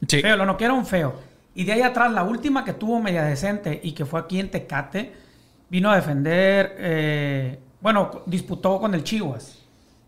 Sí. 0.08 0.22
Feo, 0.22 0.38
lo 0.38 0.46
noquearon 0.46 0.86
feo. 0.86 1.14
Y 1.54 1.66
de 1.66 1.74
ahí 1.74 1.82
atrás, 1.82 2.12
la 2.12 2.24
última 2.24 2.64
que 2.64 2.74
tuvo 2.74 3.00
media 3.00 3.24
decente 3.24 3.80
y 3.84 3.92
que 3.92 4.06
fue 4.06 4.20
aquí 4.20 4.40
en 4.40 4.50
Tecate 4.50 5.14
vino 5.70 5.92
a 5.92 5.96
defender, 5.96 6.76
eh, 6.78 7.60
bueno, 7.82 8.24
disputó 8.26 8.80
con 8.80 8.94
el 8.94 9.04
Chivas. 9.04 9.60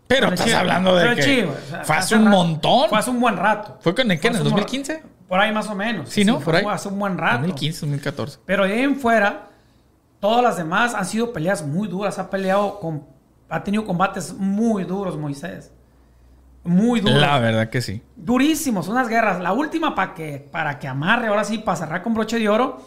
Pero 0.06 0.28
estás 0.32 0.52
hablando 0.52 0.94
de 0.94 1.14
que 1.16 1.48
fue 1.84 1.96
hace 1.96 2.16
un 2.16 2.28
montón. 2.28 2.88
Fue 2.90 2.98
hace 2.98 3.10
un 3.10 3.20
buen 3.20 3.36
rato. 3.36 3.78
¿Fue 3.80 3.94
con 3.94 4.10
el 4.10 4.20
qué? 4.20 4.28
¿En 4.28 4.36
el 4.36 4.44
2015? 4.44 5.02
Por 5.26 5.40
ahí 5.40 5.52
más 5.52 5.68
o 5.68 5.74
menos. 5.74 6.10
Sí, 6.10 6.24
¿no? 6.24 6.38
Por 6.40 6.56
ahí. 6.56 6.62
Fue 6.62 6.72
hace 6.72 6.88
un 6.88 6.98
buen 6.98 7.16
rato. 7.16 7.38
2015, 7.38 7.80
2014. 7.80 8.38
Pero 8.44 8.64
de 8.66 8.74
ahí 8.74 8.80
en 8.80 8.96
fuera, 8.96 9.48
todas 10.20 10.42
las 10.42 10.58
demás 10.58 10.94
han 10.94 11.06
sido 11.06 11.32
peleas 11.32 11.64
muy 11.64 11.88
duras. 11.88 12.18
Ha 12.18 12.28
peleado 12.28 12.78
con... 12.78 13.06
Ha 13.48 13.64
tenido 13.64 13.86
combates 13.86 14.34
muy 14.34 14.84
duros, 14.84 15.16
Moisés. 15.16 15.72
Muy 16.64 17.00
duros. 17.00 17.18
La 17.18 17.38
verdad 17.38 17.70
que 17.70 17.80
sí. 17.80 18.02
Durísimos, 18.14 18.88
unas 18.88 19.08
guerras. 19.08 19.40
La 19.40 19.54
última 19.54 19.94
para 19.94 20.12
que, 20.12 20.46
para 20.52 20.78
que 20.78 20.88
amarre, 20.88 21.28
ahora 21.28 21.44
sí, 21.44 21.56
para 21.56 21.76
cerrar 21.76 22.02
con 22.02 22.12
broche 22.12 22.38
de 22.38 22.50
oro 22.50 22.82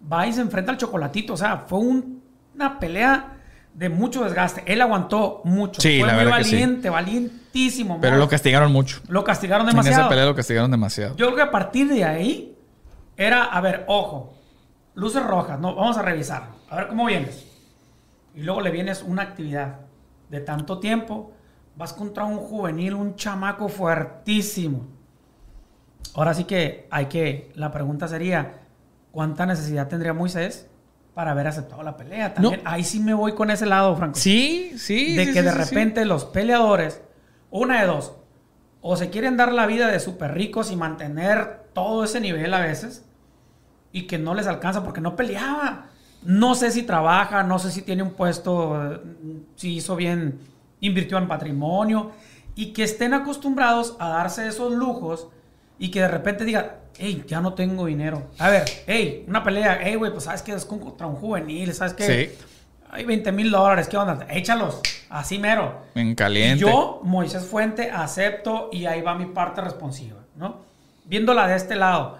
va 0.00 0.26
y 0.26 0.32
se 0.32 0.40
enfrenta 0.40 0.72
al 0.72 0.78
chocolatito. 0.78 1.34
O 1.34 1.36
sea, 1.36 1.64
fue 1.66 1.78
una 1.78 2.78
pelea 2.78 3.36
de 3.76 3.88
mucho 3.88 4.24
desgaste. 4.24 4.62
Él 4.66 4.80
aguantó 4.80 5.42
mucho. 5.44 5.80
Sí, 5.80 6.00
fue 6.00 6.12
muy 6.12 6.24
valiente, 6.24 6.88
valientísimo. 6.88 7.98
Pero 8.00 8.16
lo 8.16 8.28
castigaron 8.28 8.72
mucho. 8.72 9.00
Lo 9.08 9.22
castigaron 9.22 9.66
demasiado. 9.66 9.96
En 9.96 10.00
esa 10.00 10.08
pelea 10.08 10.24
lo 10.24 10.34
castigaron 10.34 10.70
demasiado. 10.70 11.14
Yo 11.16 11.26
creo 11.26 11.36
que 11.36 11.42
a 11.42 11.50
partir 11.50 11.88
de 11.88 12.04
ahí 12.04 12.56
era, 13.16 13.44
a 13.44 13.60
ver, 13.60 13.84
ojo, 13.86 14.34
luces 14.94 15.22
rojas, 15.22 15.60
no, 15.60 15.74
vamos 15.74 15.96
a 15.98 16.02
revisar. 16.02 16.48
A 16.70 16.76
ver 16.76 16.88
cómo 16.88 17.06
vienes. 17.06 17.46
Y 18.34 18.42
luego 18.42 18.60
le 18.62 18.70
vienes 18.70 19.02
una 19.02 19.22
actividad 19.22 19.80
de 20.30 20.40
tanto 20.40 20.78
tiempo. 20.78 21.32
Vas 21.76 21.92
contra 21.92 22.24
un 22.24 22.38
juvenil, 22.38 22.94
un 22.94 23.16
chamaco 23.16 23.68
fuertísimo. 23.68 24.86
Ahora 26.14 26.32
sí 26.32 26.44
que 26.44 26.88
hay 26.90 27.06
que, 27.06 27.52
la 27.54 27.70
pregunta 27.70 28.08
sería, 28.08 28.65
¿cuánta 29.16 29.46
necesidad 29.46 29.88
tendría 29.88 30.12
Moisés 30.12 30.68
para 31.14 31.30
haber 31.30 31.46
aceptado 31.46 31.82
la 31.82 31.96
pelea? 31.96 32.34
También, 32.34 32.60
ahí 32.66 32.84
sí 32.84 33.00
me 33.00 33.14
voy 33.14 33.32
con 33.32 33.50
ese 33.50 33.64
lado, 33.64 33.96
Franco. 33.96 34.18
Sí, 34.18 34.74
sí. 34.76 35.16
De 35.16 35.32
que 35.32 35.40
de 35.40 35.52
repente 35.52 36.04
los 36.04 36.26
peleadores, 36.26 37.00
una 37.50 37.80
de 37.80 37.86
dos, 37.86 38.12
o 38.82 38.94
se 38.94 39.08
quieren 39.08 39.38
dar 39.38 39.54
la 39.54 39.64
vida 39.64 39.88
de 39.88 40.00
súper 40.00 40.34
ricos 40.34 40.70
y 40.70 40.76
mantener 40.76 41.62
todo 41.72 42.04
ese 42.04 42.20
nivel 42.20 42.52
a 42.52 42.60
veces, 42.60 43.06
y 43.90 44.02
que 44.02 44.18
no 44.18 44.34
les 44.34 44.46
alcanza 44.46 44.84
porque 44.84 45.00
no 45.00 45.16
peleaba. 45.16 45.86
No 46.22 46.54
sé 46.54 46.70
si 46.70 46.82
trabaja, 46.82 47.42
no 47.42 47.58
sé 47.58 47.70
si 47.70 47.80
tiene 47.80 48.02
un 48.02 48.12
puesto, 48.12 49.00
si 49.54 49.76
hizo 49.76 49.96
bien, 49.96 50.40
invirtió 50.80 51.16
en 51.16 51.26
patrimonio, 51.26 52.10
y 52.54 52.74
que 52.74 52.82
estén 52.82 53.14
acostumbrados 53.14 53.96
a 53.98 54.10
darse 54.10 54.46
esos 54.46 54.74
lujos 54.74 55.28
y 55.78 55.90
que 55.90 56.02
de 56.02 56.08
repente 56.08 56.44
diga, 56.44 56.80
hey, 56.98 57.24
ya 57.26 57.40
no 57.40 57.54
tengo 57.54 57.86
dinero. 57.86 58.30
A 58.38 58.50
ver, 58.50 58.64
hey, 58.86 59.24
una 59.28 59.42
pelea, 59.42 59.78
hey, 59.82 59.94
güey, 59.94 60.10
pues 60.12 60.24
sabes 60.24 60.42
que 60.42 60.52
es 60.52 60.64
contra 60.64 61.06
un 61.06 61.16
juvenil, 61.16 61.72
sabes 61.74 61.94
que 61.94 62.04
sí. 62.04 62.46
hay 62.90 63.04
20 63.04 63.32
mil 63.32 63.50
dólares, 63.50 63.88
¿qué 63.88 63.96
onda? 63.96 64.26
Échalos, 64.30 64.80
así 65.08 65.38
mero. 65.38 65.82
En 65.94 66.14
caliente. 66.14 66.60
yo, 66.60 67.00
Moisés 67.02 67.44
Fuente, 67.44 67.90
acepto 67.90 68.70
y 68.72 68.86
ahí 68.86 69.02
va 69.02 69.14
mi 69.14 69.26
parte 69.26 69.60
responsiva, 69.60 70.18
¿no? 70.36 70.64
Viéndola 71.04 71.46
de 71.46 71.56
este 71.56 71.76
lado, 71.76 72.18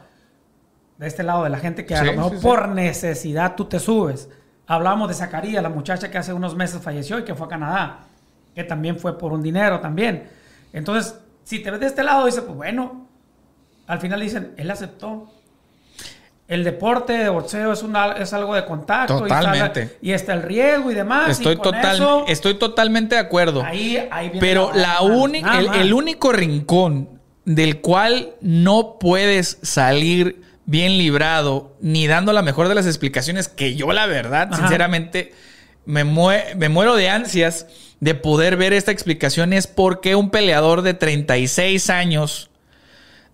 de 0.99 1.07
este 1.07 1.23
lado 1.23 1.45
de 1.45 1.51
la 1.51 1.59
gente 1.59 1.85
que 1.85 1.95
a 1.95 2.05
lo 2.05 2.13
mejor 2.13 2.41
por 2.41 2.69
necesidad 2.69 3.57
tú 3.57 3.67
te 3.67 3.79
subes. 3.79 4.29
Hablamos 4.69 5.09
de 5.09 5.15
Zacarías, 5.15 5.63
la 5.63 5.69
muchacha 5.69 6.11
que 6.11 6.19
hace 6.19 6.33
unos 6.33 6.57
meses 6.57 6.81
falleció 6.83 7.19
y 7.19 7.25
que 7.25 7.35
fue 7.35 7.47
a 7.47 7.51
Canadá, 7.51 8.01
que 8.55 8.65
también 8.65 8.99
fue 8.99 9.17
por 9.19 9.33
un 9.33 9.43
dinero 9.43 9.81
también. 9.81 10.29
Entonces, 10.73 11.19
si 11.45 11.61
te 11.61 11.71
ves 11.71 11.81
de 11.81 11.87
este 11.87 12.03
lado, 12.03 12.27
dices, 12.27 12.43
pues 12.43 12.57
bueno, 12.57 13.06
al 13.87 14.01
final 14.01 14.21
dicen, 14.21 14.53
él 14.57 14.71
aceptó. 14.71 15.31
El 16.49 16.63
deporte 16.63 17.13
de 17.13 17.29
boxeo 17.29 17.73
es, 17.73 17.83
una, 17.83 18.13
es 18.13 18.33
algo 18.33 18.55
de 18.55 18.65
contacto. 18.65 19.19
Totalmente. 19.19 19.97
Y 20.01 20.13
está, 20.13 20.33
el 20.35 20.43
riesgo 20.43 20.93
y 20.93 20.95
demás. 20.95 21.31
Estoy, 21.31 21.57
total, 21.57 22.25
estoy 22.29 22.55
totalmente 22.55 23.17
de 23.17 23.21
acuerdo. 23.21 23.65
Ahí, 23.65 23.99
ahí 24.11 24.29
viene 24.29 24.41
Pero 24.47 24.71
la, 24.73 24.99
el, 25.01 25.75
el 25.75 25.93
único 25.93 26.31
rincón 26.33 27.09
del 27.45 27.81
cual 27.81 28.35
no 28.41 28.99
puedes 29.01 29.59
salir 29.63 30.43
bien 30.67 30.99
librado, 30.99 31.77
ni 31.81 32.07
dando 32.07 32.33
la 32.33 32.43
mejor 32.43 32.69
de 32.69 32.75
las 32.75 32.87
explicaciones, 32.87 33.49
que 33.49 33.77
yo 33.77 33.93
la 33.93 34.07
verdad, 34.07 34.51
sinceramente, 34.55 35.33
me, 35.87 36.05
me, 36.05 36.69
muero 36.69 36.97
de 36.97 37.09
ansias 37.09 37.67
de 38.01 38.15
poder 38.15 38.57
ver 38.57 38.73
esta 38.73 38.91
explicación, 38.91 39.53
es 39.53 39.69
por 39.69 40.01
qué 40.01 40.17
un 40.17 40.31
peleador 40.31 40.83
de 40.83 40.93
36 40.95 41.89
años 41.89 42.51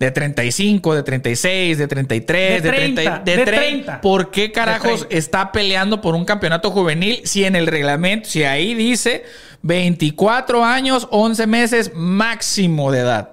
de 0.03 0.11
35, 0.11 0.97
de 0.97 1.03
36, 1.05 1.79
de 1.79 1.87
33, 1.87 2.63
de 2.63 2.69
30, 2.69 3.19
de 3.21 3.45
30. 3.45 4.01
¿Por 4.01 4.33
qué 4.33 4.51
carajos 4.51 5.07
está 5.11 5.53
peleando 5.53 6.01
por 6.01 6.17
un 6.17 6.25
campeonato 6.25 6.73
juvenil 6.73 7.21
si 7.25 7.45
en 7.45 7.55
el 7.55 7.69
reglamento, 7.69 8.29
si 8.29 8.43
ahí 8.43 8.75
dice 8.75 9.23
24 9.63 10.65
años, 10.65 11.07
11 11.13 11.47
meses 11.47 11.93
máximo 11.95 12.91
de 12.91 12.99
edad? 12.99 13.31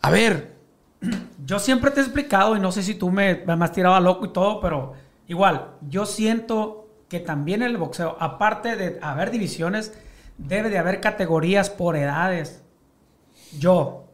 A 0.00 0.10
ver. 0.10 0.52
Yo 1.44 1.58
siempre 1.58 1.90
te 1.90 2.00
he 2.00 2.02
explicado, 2.02 2.56
y 2.56 2.60
no 2.60 2.72
sé 2.72 2.82
si 2.82 2.94
tú 2.94 3.10
me, 3.10 3.42
me 3.44 3.64
has 3.64 3.72
tirado 3.72 3.94
a 3.94 4.00
loco 4.00 4.24
y 4.24 4.32
todo, 4.32 4.58
pero 4.60 4.94
igual, 5.28 5.72
yo 5.86 6.06
siento 6.06 6.88
que 7.10 7.20
también 7.20 7.60
en 7.60 7.68
el 7.68 7.76
boxeo, 7.76 8.16
aparte 8.18 8.74
de 8.74 8.98
haber 9.02 9.30
divisiones, 9.30 9.92
debe 10.38 10.70
de 10.70 10.78
haber 10.78 11.02
categorías 11.02 11.68
por 11.68 11.94
edades. 11.94 12.62
Yo, 13.58 14.05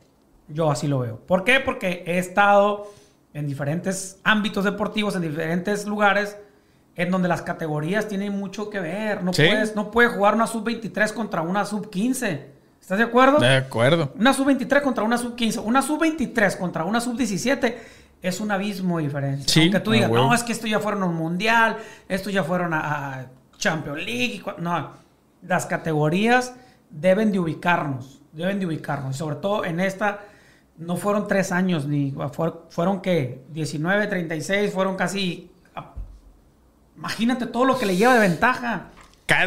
yo 0.53 0.71
así 0.71 0.87
lo 0.87 1.01
veo. 1.01 1.19
¿Por 1.19 1.45
qué? 1.45 1.61
Porque 1.61 2.05
he 2.07 2.19
estado 2.19 2.91
en 3.35 3.47
diferentes 3.47 4.19
ámbitos 4.25 4.65
deportivos, 4.65 5.17
en 5.17 5.23
diferentes 5.23 5.87
lugares, 5.87 6.37
en 6.95 7.11
donde 7.11 7.29
las 7.29 7.43
categorías 7.43 8.09
tienen 8.09 8.39
mucho 8.39 8.69
que 8.69 8.81
ver. 8.81 9.23
No, 9.23 9.33
puedes, 9.33 9.75
no 9.75 9.91
puedes 9.91 10.13
jugar 10.13 10.35
una 10.35 10.47
sub-23 10.47 11.13
contra 11.15 11.43
una 11.43 11.65
sub-15. 11.65 12.41
¿Estás 12.81 12.99
de 12.99 13.05
acuerdo? 13.05 13.39
De 13.39 13.57
acuerdo. 13.57 14.13
Una 14.19 14.35
sub-23 14.35 14.83
contra 14.83 15.05
una 15.05 15.17
sub-15. 15.17 15.63
Una 15.65 15.81
sub-23 15.81 16.59
contra 16.59 16.85
una 16.85 17.01
sub-17 17.01 17.75
es 18.21 18.41
un 18.41 18.51
abismo 18.51 18.99
diferente. 18.99 19.49
Sí, 19.49 19.63
Aunque 19.63 19.81
tú 19.81 19.93
digas, 19.93 20.11
no, 20.11 20.35
es 20.35 20.43
que 20.43 20.53
esto 20.53 20.67
ya 20.67 20.79
fueron 20.79 21.03
a 21.03 21.07
un 21.07 21.15
mundial, 21.15 21.77
esto 22.09 22.29
ya 22.31 22.45
fueron 22.45 22.75
a, 22.75 23.21
a 23.21 23.27
Champions 23.57 24.05
League. 24.05 24.43
No, 24.59 24.91
las 25.43 25.67
categorías 25.67 26.55
deben 26.91 27.33
de 27.33 27.39
ubicarnos, 27.39 28.21
deben 28.33 28.61
de 28.61 28.67
ubicarnos. 28.67 29.17
Sobre 29.17 29.37
todo 29.37 29.65
en 29.65 29.81
esta 29.81 30.21
no 30.77 30.97
fueron 30.97 31.29
tres 31.29 31.53
años, 31.53 31.87
ni 31.87 32.15
fueron, 32.71 33.01
que 33.01 33.43
19, 33.51 34.07
36, 34.07 34.73
fueron 34.73 34.97
casi... 34.97 35.51
Imagínate 36.97 37.47
todo 37.47 37.65
lo 37.65 37.79
que 37.79 37.87
le 37.87 37.97
lleva 37.97 38.15
de 38.15 38.21
ventaja. 38.21 38.89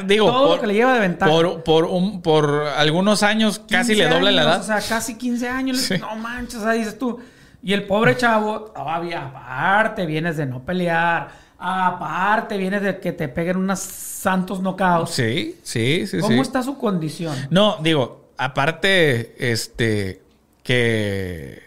Digo, 0.06 0.32
todo 0.32 0.56
lo 0.56 0.62
que 0.62 0.68
le 0.68 0.74
lleva 0.74 0.94
de 0.94 1.00
ventaja. 1.00 1.32
Por, 1.64 1.86
un, 1.86 2.22
por 2.22 2.68
algunos 2.76 3.24
años 3.24 3.62
casi 3.70 3.96
le 3.96 4.08
doble 4.08 4.32
la 4.32 4.44
edad. 4.44 4.62
O 4.62 4.64
sea, 4.64 4.82
casi 4.82 5.16
15 5.16 5.48
años. 5.48 5.92
No 6.00 6.16
manches, 6.16 6.56
o 6.60 6.64
sea, 6.64 6.72
dices 6.72 6.98
tú. 6.98 7.20
Y 7.62 7.74
el 7.74 7.86
pobre 7.86 8.16
chavo, 8.18 8.62
todavía 8.62 9.26
aparte 9.26 10.06
vienes 10.06 10.38
de 10.38 10.46
no 10.46 10.64
pelear, 10.64 11.30
aparte 11.58 12.58
vienes 12.58 12.82
de 12.84 13.00
que 13.00 13.12
te 13.12 13.28
peguen 13.28 13.58
unos 13.58 13.80
santos 13.80 14.60
knockouts. 14.60 15.12
Sí, 15.12 15.58
sí, 15.64 16.06
sí. 16.06 16.20
¿Cómo 16.20 16.42
está 16.42 16.62
su 16.62 16.78
condición? 16.78 17.36
No, 17.50 17.78
digo, 17.82 18.30
aparte, 18.38 19.52
este, 19.52 20.22
que 20.66 21.62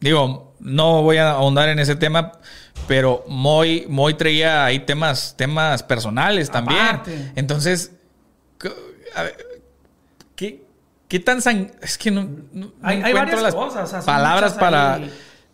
digo, 0.00 0.54
no 0.58 1.02
voy 1.02 1.18
a 1.18 1.30
ahondar 1.30 1.68
en 1.68 1.78
ese 1.78 1.94
tema, 1.94 2.32
pero 2.88 3.24
Moy, 3.28 3.86
Moy 3.88 4.14
traía 4.14 4.64
ahí 4.64 4.80
temas, 4.80 5.34
temas 5.38 5.84
personales 5.84 6.50
también. 6.50 6.80
Aparte. 6.80 7.32
Entonces, 7.36 7.92
a 9.14 9.22
ver, 9.22 9.36
¿qué, 10.34 10.64
qué 11.06 11.20
tan 11.20 11.40
san... 11.40 11.70
Es 11.80 11.96
que 11.96 12.10
no, 12.10 12.22
no- 12.24 12.42
no 12.52 12.72
Hay- 12.82 12.96
hay 13.02 13.10
encuentro 13.12 13.36
varias 13.36 13.42
las 13.42 13.54
cosas, 13.54 13.84
o 13.84 13.86
sea, 13.86 14.00
son 14.02 14.06
palabras 14.06 14.54
para... 14.54 14.94
ahí. 14.94 15.12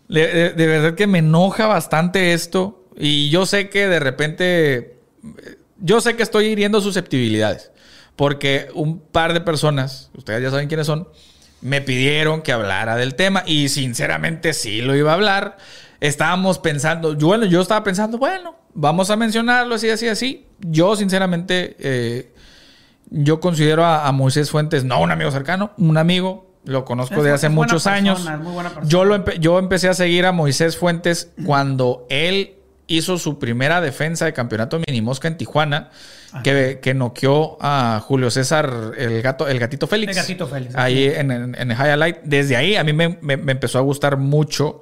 De, 0.08 0.26
de- 0.26 0.50
de 0.54 0.66
verdad 0.66 0.94
que 0.94 1.06
me 1.06 1.18
enoja 1.18 1.66
bastante 1.66 2.32
esto. 2.32 2.86
Y 2.96 3.28
yo 3.28 3.44
sé 3.44 3.68
que 3.68 3.86
de 3.88 4.00
repente... 4.00 4.96
Yo 5.80 6.00
sé 6.00 6.16
que 6.16 6.22
estoy 6.22 6.46
hiriendo 6.46 6.80
susceptibilidades. 6.80 7.70
Porque 8.16 8.68
un 8.72 8.98
par 9.00 9.34
de 9.34 9.42
personas, 9.42 10.10
ustedes 10.16 10.42
ya 10.42 10.50
saben 10.50 10.66
quiénes 10.66 10.86
son, 10.86 11.06
me 11.60 11.80
pidieron 11.80 12.42
que 12.42 12.52
hablara 12.52 12.96
del 12.96 13.14
tema. 13.14 13.42
Y 13.46 13.68
sinceramente 13.68 14.52
sí 14.52 14.80
lo 14.80 14.94
iba 14.96 15.10
a 15.12 15.14
hablar. 15.14 15.56
Estábamos 16.00 16.58
pensando, 16.58 17.16
yo, 17.18 17.26
bueno, 17.28 17.44
yo 17.46 17.60
estaba 17.60 17.82
pensando, 17.82 18.18
bueno, 18.18 18.54
vamos 18.74 19.10
a 19.10 19.16
mencionarlo 19.16 19.74
así, 19.74 19.90
así, 19.90 20.06
así. 20.08 20.46
Yo 20.60 20.94
sinceramente, 20.94 21.76
eh, 21.80 22.32
yo 23.10 23.40
considero 23.40 23.84
a, 23.84 24.06
a 24.06 24.12
Moisés 24.12 24.50
Fuentes 24.50 24.84
no 24.84 25.00
un 25.00 25.10
amigo 25.10 25.30
cercano, 25.30 25.72
un 25.76 25.96
amigo. 25.96 26.46
Lo 26.64 26.84
conozco 26.84 27.16
Es 27.16 27.22
de 27.24 27.30
hace 27.32 27.48
muchos 27.48 27.84
persona, 27.84 27.96
años. 27.96 28.20
es 28.20 28.38
muy 28.40 28.52
buena 28.52 28.68
persona. 28.68 28.88
Yo, 28.88 29.04
lo 29.04 29.16
empe- 29.16 29.38
yo 29.38 29.58
empecé 29.58 29.88
a 29.88 29.94
seguir 29.94 30.26
a 30.26 30.32
Moisés 30.32 30.76
Fuentes 30.76 31.32
cuando 31.46 32.06
él 32.10 32.57
hizo 32.88 33.16
su 33.18 33.38
primera 33.38 33.80
defensa 33.80 34.24
de 34.24 34.32
campeonato 34.32 34.80
mini 34.86 35.00
mosca 35.02 35.28
en 35.28 35.36
Tijuana, 35.36 35.90
que, 36.42 36.80
que 36.82 36.92
noqueó 36.94 37.56
a 37.60 38.02
Julio 38.04 38.30
César, 38.30 38.92
el 38.98 39.22
gato, 39.22 39.46
el 39.46 39.58
gatito 39.58 39.86
Félix. 39.86 40.10
El 40.16 40.22
gatito 40.22 40.46
Félix, 40.46 40.74
Ahí 40.74 41.04
en, 41.04 41.30
en, 41.30 41.54
en 41.54 41.70
Highlight. 41.70 42.18
Desde 42.24 42.56
ahí 42.56 42.76
a 42.76 42.84
mí 42.84 42.92
me, 42.92 43.18
me- 43.20 43.36
me 43.36 43.52
empezó 43.52 43.78
a 43.78 43.82
gustar 43.82 44.16
mucho 44.16 44.80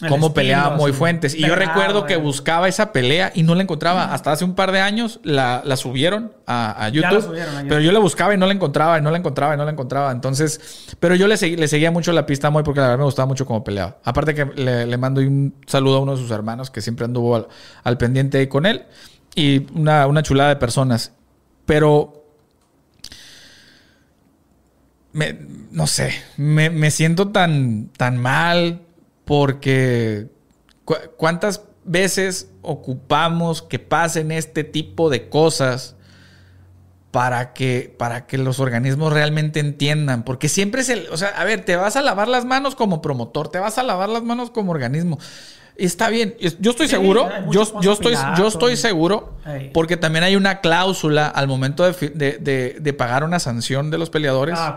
El 0.00 0.08
cómo 0.08 0.26
estilo, 0.26 0.34
peleaba 0.34 0.78
sí. 0.86 0.92
Fuentes. 0.92 1.34
Y 1.34 1.40
yo 1.46 1.54
recuerdo 1.54 2.04
que 2.04 2.16
buscaba 2.16 2.68
esa 2.68 2.92
pelea 2.92 3.30
y 3.34 3.42
no 3.44 3.54
la 3.54 3.62
encontraba. 3.62 4.12
Hasta 4.12 4.32
hace 4.32 4.44
un 4.44 4.54
par 4.54 4.72
de 4.72 4.80
años 4.80 5.20
la, 5.22 5.62
la 5.64 5.76
subieron 5.76 6.32
a, 6.46 6.84
a 6.84 6.88
Ya 6.88 7.02
la 7.02 7.10
YouTube. 7.10 7.24
subieron 7.28 7.50
a 7.50 7.58
YouTube. 7.58 7.68
Pero 7.68 7.80
yo 7.80 7.92
la 7.92 7.98
buscaba 8.00 8.34
y 8.34 8.38
no 8.38 8.46
la 8.46 8.52
encontraba, 8.54 8.98
y 8.98 9.02
no 9.02 9.10
la 9.10 9.18
encontraba, 9.18 9.54
y 9.54 9.56
no 9.56 9.64
la 9.64 9.70
encontraba. 9.70 10.10
Entonces, 10.10 10.86
pero 10.98 11.14
yo 11.14 11.28
le, 11.28 11.36
seguía 11.36 11.90
mucho 11.90 12.12
la 12.12 12.26
pista 12.26 12.48
a 12.48 12.50
Moy 12.50 12.64
porque 12.64 12.80
la 12.80 12.86
verdad 12.86 12.98
me 12.98 13.04
gustaba 13.04 13.26
mucho 13.26 13.46
cómo 13.46 13.62
peleaba. 13.62 13.98
Aparte 14.04 14.34
que 14.34 14.44
le, 14.56 14.86
le 14.86 14.96
mando 14.98 15.20
un 15.20 15.54
saludo 15.66 15.98
a 15.98 16.00
uno 16.00 16.12
de 16.16 16.18
sus 16.22 16.30
hermanos 16.30 16.70
que 16.70 16.80
siempre 16.80 17.04
anduvo 17.04 17.36
al, 17.36 17.46
al 17.84 17.96
pendiente 17.96 18.38
ahí 18.38 18.46
con 18.48 18.66
él. 18.66 18.84
Y 19.36 19.66
una, 19.78 20.06
una 20.06 20.22
chulada 20.22 20.50
de 20.50 20.56
personas. 20.56 21.12
Pero 21.66 22.24
me- 25.12 25.38
no 25.70 25.86
sé, 25.86 26.12
me, 26.36 26.70
me 26.70 26.90
siento 26.90 27.28
tan, 27.28 27.88
tan 27.96 28.16
mal 28.18 28.80
porque 29.24 30.28
cu- 30.84 30.94
cuántas 31.16 31.62
veces 31.84 32.50
ocupamos 32.62 33.62
que 33.62 33.78
pasen 33.78 34.32
este 34.32 34.64
tipo 34.64 35.10
de 35.10 35.28
cosas 35.28 35.96
para 37.10 37.52
que, 37.52 37.94
para 37.96 38.26
que 38.26 38.38
los 38.38 38.58
organismos 38.58 39.12
realmente 39.12 39.60
entiendan. 39.60 40.24
Porque 40.24 40.48
siempre 40.48 40.80
es 40.80 40.88
el, 40.88 41.06
o 41.12 41.16
sea, 41.16 41.28
a 41.28 41.44
ver, 41.44 41.64
te 41.64 41.76
vas 41.76 41.94
a 41.96 42.02
lavar 42.02 42.26
las 42.28 42.44
manos 42.44 42.74
como 42.74 43.00
promotor, 43.00 43.48
te 43.48 43.58
vas 43.58 43.78
a 43.78 43.82
lavar 43.82 44.08
las 44.08 44.22
manos 44.24 44.50
como 44.50 44.72
organismo. 44.72 45.18
Está 45.76 46.08
bien, 46.08 46.36
yo 46.60 46.70
estoy 46.70 46.86
Sí, 46.86 46.92
seguro, 46.94 47.28
yo, 47.50 47.80
yo, 47.80 47.92
estoy, 47.92 48.14
yo 48.38 48.46
estoy 48.46 48.76
seguro, 48.76 49.36
porque 49.72 49.96
también 49.96 50.22
hay 50.24 50.36
una 50.36 50.60
cláusula 50.60 51.26
al 51.26 51.48
momento 51.48 51.84
de, 51.84 52.10
de- 52.10 52.38
de- 52.38 52.76
de 52.80 52.92
pagar 52.92 53.24
una 53.24 53.40
sanción 53.40 53.90
de 53.90 53.98
los 53.98 54.08
peleadores, 54.10 54.54
Ah, 54.58 54.76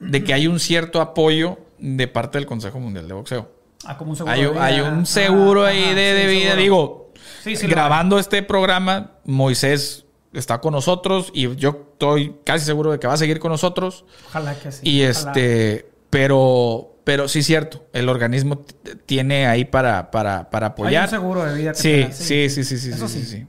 de 0.00 0.24
que 0.24 0.32
hay 0.34 0.46
un 0.46 0.58
cierto 0.58 1.00
apoyo 1.02 1.58
de 1.78 2.08
parte 2.08 2.38
del 2.38 2.46
Consejo 2.46 2.80
Mundial 2.80 3.08
de 3.08 3.14
Boxeo. 3.14 3.50
Ah, 3.84 3.96
como 3.98 4.10
un 4.10 4.16
seguro. 4.16 4.32
Hay, 4.34 4.40
de 4.42 4.48
un- 4.48 4.54
vida. 4.54 4.64
hay 4.64 4.80
un 4.80 5.00
Ah, 5.00 5.06
seguro 5.06 5.64
ahí 5.64 5.82
ajá, 5.84 5.94
de, 5.94 6.00
de 6.14 6.22
sí, 6.22 6.28
vida. 6.28 6.40
seguro. 6.42 6.62
Digo, 6.62 7.12
Sí, 7.42 7.56
sí 7.56 7.66
lo 7.66 7.70
grabando 7.72 8.18
este 8.18 8.42
programa, 8.42 9.12
Moisés 9.24 10.04
está 10.32 10.60
con 10.60 10.72
nosotros 10.72 11.30
y 11.34 11.54
yo 11.56 11.88
estoy 11.92 12.36
casi 12.44 12.64
seguro 12.64 12.92
de 12.92 12.98
que 13.00 13.06
va 13.06 13.14
a 13.14 13.16
seguir 13.16 13.38
con 13.40 13.50
nosotros. 13.50 14.04
Ojalá 14.28 14.54
que 14.58 14.70
sí. 14.72 14.80
y 14.88 15.02
ojalá. 15.04 15.30
este, 15.32 15.90
pero, 16.10 16.96
pero 17.04 17.26
sí 17.28 17.42
cierto, 17.42 17.84
el 17.92 18.08
organismo 18.08 18.64
tiene 19.06 19.46
ahí 19.46 19.64
para, 19.64 20.10
para, 20.12 20.48
para 20.50 20.66
Hay 20.68 20.72
apoyar. 20.72 21.04
un 21.04 21.10
seguro 21.10 21.44
de 21.44 21.54
vida 21.54 21.72
que 21.72 21.78
Sí, 21.78 22.06
sí, 22.12 22.48
sí, 22.48 22.64
sí, 22.64 22.78
sí, 22.78 22.90
Eso 22.90 23.08
sí, 23.08 23.20
sí. 23.22 23.26
sí, 23.26 23.46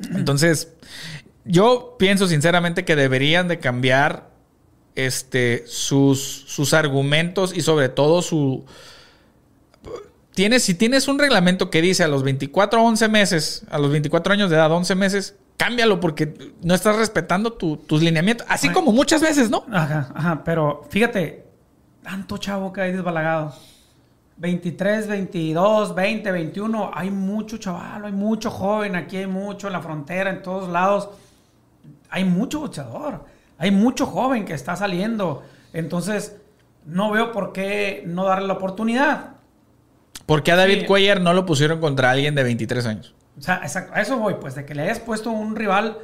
sí. 0.00 0.08
Entonces, 0.16 0.72
yo 1.44 1.94
pienso 1.98 2.26
sinceramente 2.26 2.84
que 2.84 2.96
deberían 2.96 3.46
de 3.46 3.60
cambiar 3.60 4.30
este, 4.96 5.64
sus, 5.66 6.44
sus 6.48 6.74
argumentos 6.74 7.56
y 7.56 7.62
sobre 7.62 7.88
todo 7.88 8.20
su... 8.22 8.64
Tienes, 10.34 10.62
si 10.62 10.74
tienes 10.74 11.08
un 11.08 11.18
reglamento 11.18 11.68
que 11.70 11.82
dice 11.82 12.04
a 12.04 12.08
los 12.08 12.22
24, 12.22 12.82
11 12.82 13.08
meses, 13.08 13.64
a 13.70 13.78
los 13.78 13.90
24 13.90 14.32
años 14.32 14.48
de 14.50 14.56
edad, 14.56 14.70
11 14.72 14.94
meses, 14.94 15.36
cámbialo 15.58 16.00
porque 16.00 16.52
no 16.62 16.74
estás 16.74 16.96
respetando 16.96 17.52
tu- 17.52 17.76
tus 17.76 18.02
lineamientos. 18.02 18.46
Así 18.48 18.68
Ay. 18.68 18.72
como 18.74 18.92
muchas 18.92 19.20
veces, 19.20 19.50
¿no? 19.50 19.64
Ajá, 19.70 20.10
ajá, 20.14 20.42
pero 20.44 20.84
fíjate, 20.88 21.44
tanto 22.02 22.38
chavo 22.38 22.72
que 22.72 22.80
hay 22.80 22.92
desbalagado. 22.92 23.54
23, 24.38 25.06
22, 25.06 25.94
20, 25.94 26.32
21, 26.32 26.90
hay 26.94 27.10
mucho 27.10 27.58
chaval, 27.58 28.06
hay 28.06 28.12
mucho 28.12 28.50
joven, 28.50 28.96
aquí 28.96 29.18
hay 29.18 29.26
mucho 29.26 29.66
en 29.66 29.74
la 29.74 29.82
frontera, 29.82 30.30
en 30.30 30.42
todos 30.42 30.68
lados. 30.70 31.10
Hay 32.08 32.24
mucho 32.24 32.60
boxeador, 32.60 33.24
hay 33.58 33.70
mucho 33.70 34.06
joven 34.06 34.44
que 34.44 34.54
está 34.54 34.74
saliendo. 34.76 35.42
Entonces, 35.74 36.36
no 36.86 37.10
veo 37.10 37.30
por 37.32 37.52
qué 37.52 38.02
no 38.06 38.24
darle 38.24 38.48
la 38.48 38.54
oportunidad. 38.54 39.31
Porque 40.26 40.52
a 40.52 40.56
David 40.56 40.80
Sí. 40.80 40.86
Cuellar 40.86 41.20
no 41.20 41.32
lo 41.32 41.44
pusieron 41.46 41.80
contra 41.80 42.10
alguien 42.10 42.34
de 42.34 42.42
23 42.42 42.86
años. 42.86 43.14
O 43.38 43.42
sea, 43.42 43.60
exacto, 43.62 43.92
a 43.94 44.00
eso 44.00 44.18
voy, 44.18 44.34
pues, 44.40 44.54
de 44.54 44.64
que 44.64 44.74
le 44.74 44.82
hayas 44.82 45.00
puesto 45.00 45.30
un 45.30 45.56
rival 45.56 45.98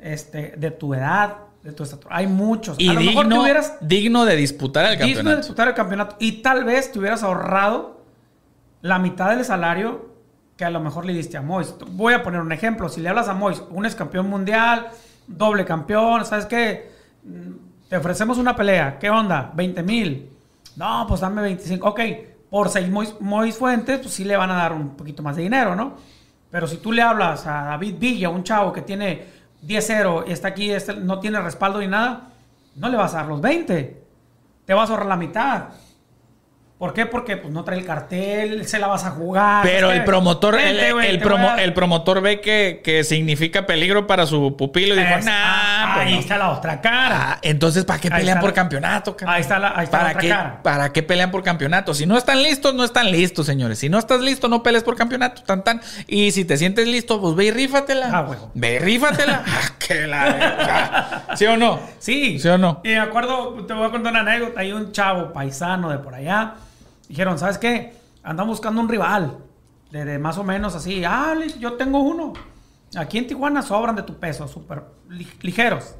este, 0.00 0.54
de 0.56 0.70
tu 0.70 0.94
edad, 0.94 1.36
de 1.62 1.72
tu 1.72 1.84
estatura. 1.84 2.16
Hay 2.16 2.26
muchos. 2.26 2.76
Y 2.78 2.88
a 2.88 2.92
lo 2.94 3.00
mejor 3.00 3.24
te 3.24 3.28
digno, 3.28 3.42
hubieras 3.42 3.74
digno 3.80 4.24
de 4.24 4.36
disputar 4.36 4.84
el 4.86 4.90
digno 4.92 5.06
de 5.06 5.14
campeonato. 5.14 5.36
disputar 5.38 5.68
el 5.68 5.74
campeonato. 5.74 6.16
Y 6.18 6.42
tal 6.42 6.64
vez 6.64 6.90
te 6.92 6.98
hubieras 6.98 7.22
ahorrado 7.22 8.02
la 8.80 8.98
mitad 8.98 9.30
del 9.30 9.44
salario 9.44 10.10
que 10.56 10.64
a 10.64 10.70
lo 10.70 10.80
mejor 10.80 11.06
le 11.06 11.12
diste 11.12 11.36
a 11.36 11.42
Mois. 11.42 11.74
Voy 11.92 12.14
a 12.14 12.22
poner 12.22 12.40
un 12.40 12.52
ejemplo. 12.52 12.88
Si 12.88 13.00
le 13.00 13.08
hablas 13.08 13.28
a 13.28 13.34
Mois, 13.34 13.62
un 13.70 13.86
ex 13.86 13.94
campeón 13.94 14.28
mundial, 14.28 14.88
doble 15.26 15.64
campeón, 15.64 16.24
¿sabes 16.26 16.46
qué? 16.46 16.90
Mm, 17.24 17.88
Te 17.88 17.96
ofrecemos 17.96 18.38
una 18.38 18.56
pelea. 18.56 18.98
¿Qué 18.98 19.08
onda? 19.08 19.52
20 19.54 19.82
mil. 19.84 20.30
No, 20.76 21.04
pues 21.08 21.20
dame 21.20 21.42
25. 21.42 21.88
Ok, 21.88 22.00
por 22.52 22.68
seis 22.68 22.90
Mois, 22.90 23.14
Mois 23.18 23.56
Fuentes, 23.56 23.98
pues 24.00 24.12
sí 24.12 24.24
le 24.24 24.36
van 24.36 24.50
a 24.50 24.56
dar 24.56 24.74
un 24.74 24.90
poquito 24.90 25.22
más 25.22 25.36
de 25.36 25.42
dinero, 25.42 25.74
¿no? 25.74 25.94
Pero 26.50 26.66
si 26.66 26.76
tú 26.76 26.92
le 26.92 27.00
hablas 27.00 27.46
a 27.46 27.64
David 27.64 27.94
Villa, 27.98 28.28
un 28.28 28.44
chavo 28.44 28.74
que 28.74 28.82
tiene 28.82 29.24
10-0 29.66 30.24
y 30.26 30.32
está 30.32 30.48
aquí, 30.48 30.70
este, 30.70 30.92
no 30.96 31.18
tiene 31.18 31.40
respaldo 31.40 31.80
ni 31.80 31.86
nada, 31.86 32.28
no 32.76 32.90
le 32.90 32.98
vas 32.98 33.14
a 33.14 33.20
dar 33.20 33.26
los 33.28 33.40
20. 33.40 34.02
Te 34.66 34.74
vas 34.74 34.90
a 34.90 34.92
ahorrar 34.92 35.08
la 35.08 35.16
mitad. 35.16 35.68
¿Por 36.82 36.92
qué? 36.94 37.06
Porque 37.06 37.36
pues, 37.36 37.54
no 37.54 37.62
trae 37.62 37.78
el 37.78 37.84
cartel, 37.84 38.66
se 38.66 38.80
la 38.80 38.88
vas 38.88 39.04
a 39.04 39.12
jugar. 39.12 39.62
Pero 39.62 39.92
el 39.92 40.02
promotor, 40.02 40.56
el, 40.58 40.74
vente, 40.74 40.92
güey, 40.92 41.10
el 41.10 41.18
te 41.20 41.24
voy 41.28 41.34
promo- 41.38 41.50
a- 41.54 41.62
el 41.62 41.72
promotor 41.74 42.20
ve 42.20 42.40
que, 42.40 42.80
que 42.82 43.04
significa 43.04 43.66
peligro 43.66 44.08
para 44.08 44.26
su 44.26 44.56
pupilo 44.56 44.96
y 44.96 44.98
dijo, 44.98 45.10
nah, 45.22 45.30
ah, 45.32 45.90
pues 45.94 46.06
ahí 46.08 46.14
no". 46.14 46.18
está 46.18 46.38
la 46.38 46.50
otra 46.50 46.80
cara. 46.80 47.18
Ah, 47.34 47.38
entonces, 47.42 47.84
¿para 47.84 48.00
qué 48.00 48.08
Ahí 48.10 48.22
pelean 48.22 48.40
por 48.40 48.48
la- 48.50 48.54
campeonato? 48.54 49.16
Ahí 49.28 49.42
está 49.42 49.60
la- 49.60 49.74
ahí 49.76 49.84
está 49.84 49.98
la 49.98 50.02
¿Para, 50.02 50.08
otra 50.10 50.20
qué, 50.22 50.28
cara. 50.28 50.62
¿Para 50.64 50.92
qué 50.92 51.02
pelean 51.04 51.30
por 51.30 51.44
campeonato? 51.44 51.94
Si 51.94 52.04
no 52.04 52.18
están 52.18 52.42
listos, 52.42 52.74
no 52.74 52.82
están 52.82 53.12
listos, 53.12 53.46
señores. 53.46 53.78
Si 53.78 53.88
no 53.88 54.00
estás 54.00 54.20
listo, 54.20 54.48
no 54.48 54.64
pelees 54.64 54.82
por 54.82 54.96
campeonato. 54.96 55.44
Tan, 55.44 55.62
tan. 55.62 55.80
Y 56.08 56.32
si 56.32 56.44
te 56.44 56.56
sientes 56.56 56.88
listo, 56.88 57.20
pues 57.20 57.36
ve 57.36 57.44
y 57.44 57.50
rífatela. 57.52 58.10
Ah, 58.12 58.22
huevo. 58.28 58.50
Ve 58.54 58.74
y 58.74 58.78
rífatela. 58.80 59.44
Ah, 59.46 59.68
que 59.78 60.06
la. 60.08 61.26
¿Sí 61.36 61.46
o 61.46 61.56
no? 61.56 61.78
Sí. 62.00 62.40
¿Sí 62.40 62.48
o 62.48 62.58
no? 62.58 62.80
Y 62.82 62.88
me 62.88 62.98
acuerdo, 62.98 63.64
te 63.68 63.72
voy 63.72 63.86
a 63.86 63.90
contar 63.90 64.10
una 64.12 64.22
anécdota. 64.22 64.60
Hay 64.62 64.72
un 64.72 64.90
chavo 64.90 65.32
paisano 65.32 65.88
de 65.88 65.98
por 65.98 66.14
allá. 66.16 66.54
Dijeron, 67.08 67.38
¿sabes 67.38 67.58
qué? 67.58 67.94
Andan 68.22 68.46
buscando 68.46 68.80
un 68.80 68.88
rival. 68.88 69.38
De, 69.90 70.04
de 70.06 70.18
más 70.18 70.38
o 70.38 70.44
menos 70.44 70.74
así. 70.74 71.04
Ah, 71.04 71.34
yo 71.58 71.74
tengo 71.74 72.00
uno. 72.00 72.32
Aquí 72.96 73.18
en 73.18 73.26
Tijuana 73.26 73.62
sobran 73.62 73.94
de 73.96 74.02
tu 74.02 74.18
peso, 74.18 74.48
súper 74.48 74.82
li- 75.10 75.28
ligeros. 75.42 75.94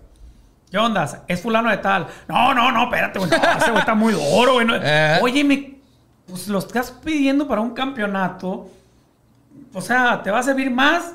¿Qué 0.70 0.78
onda? 0.78 1.24
Es 1.28 1.40
fulano 1.42 1.68
de 1.70 1.76
tal. 1.78 2.06
No, 2.28 2.54
no, 2.54 2.72
no, 2.72 2.84
espérate, 2.84 3.18
güey. 3.18 3.30
no, 3.30 3.36
ese 3.36 3.70
güey 3.70 3.80
está 3.80 3.94
muy 3.94 4.14
duro, 4.14 4.54
güey. 4.54 4.66
no- 4.66 4.76
Eh. 4.82 5.18
Oye, 5.22 5.44
me, 5.44 5.78
pues 6.26 6.48
lo 6.48 6.58
estás 6.58 6.90
pidiendo 6.90 7.46
para 7.46 7.60
un 7.60 7.70
campeonato. 7.74 8.70
O 9.74 9.80
sea, 9.82 10.22
te 10.22 10.30
va 10.30 10.38
a 10.38 10.42
servir 10.42 10.70
más. 10.70 11.12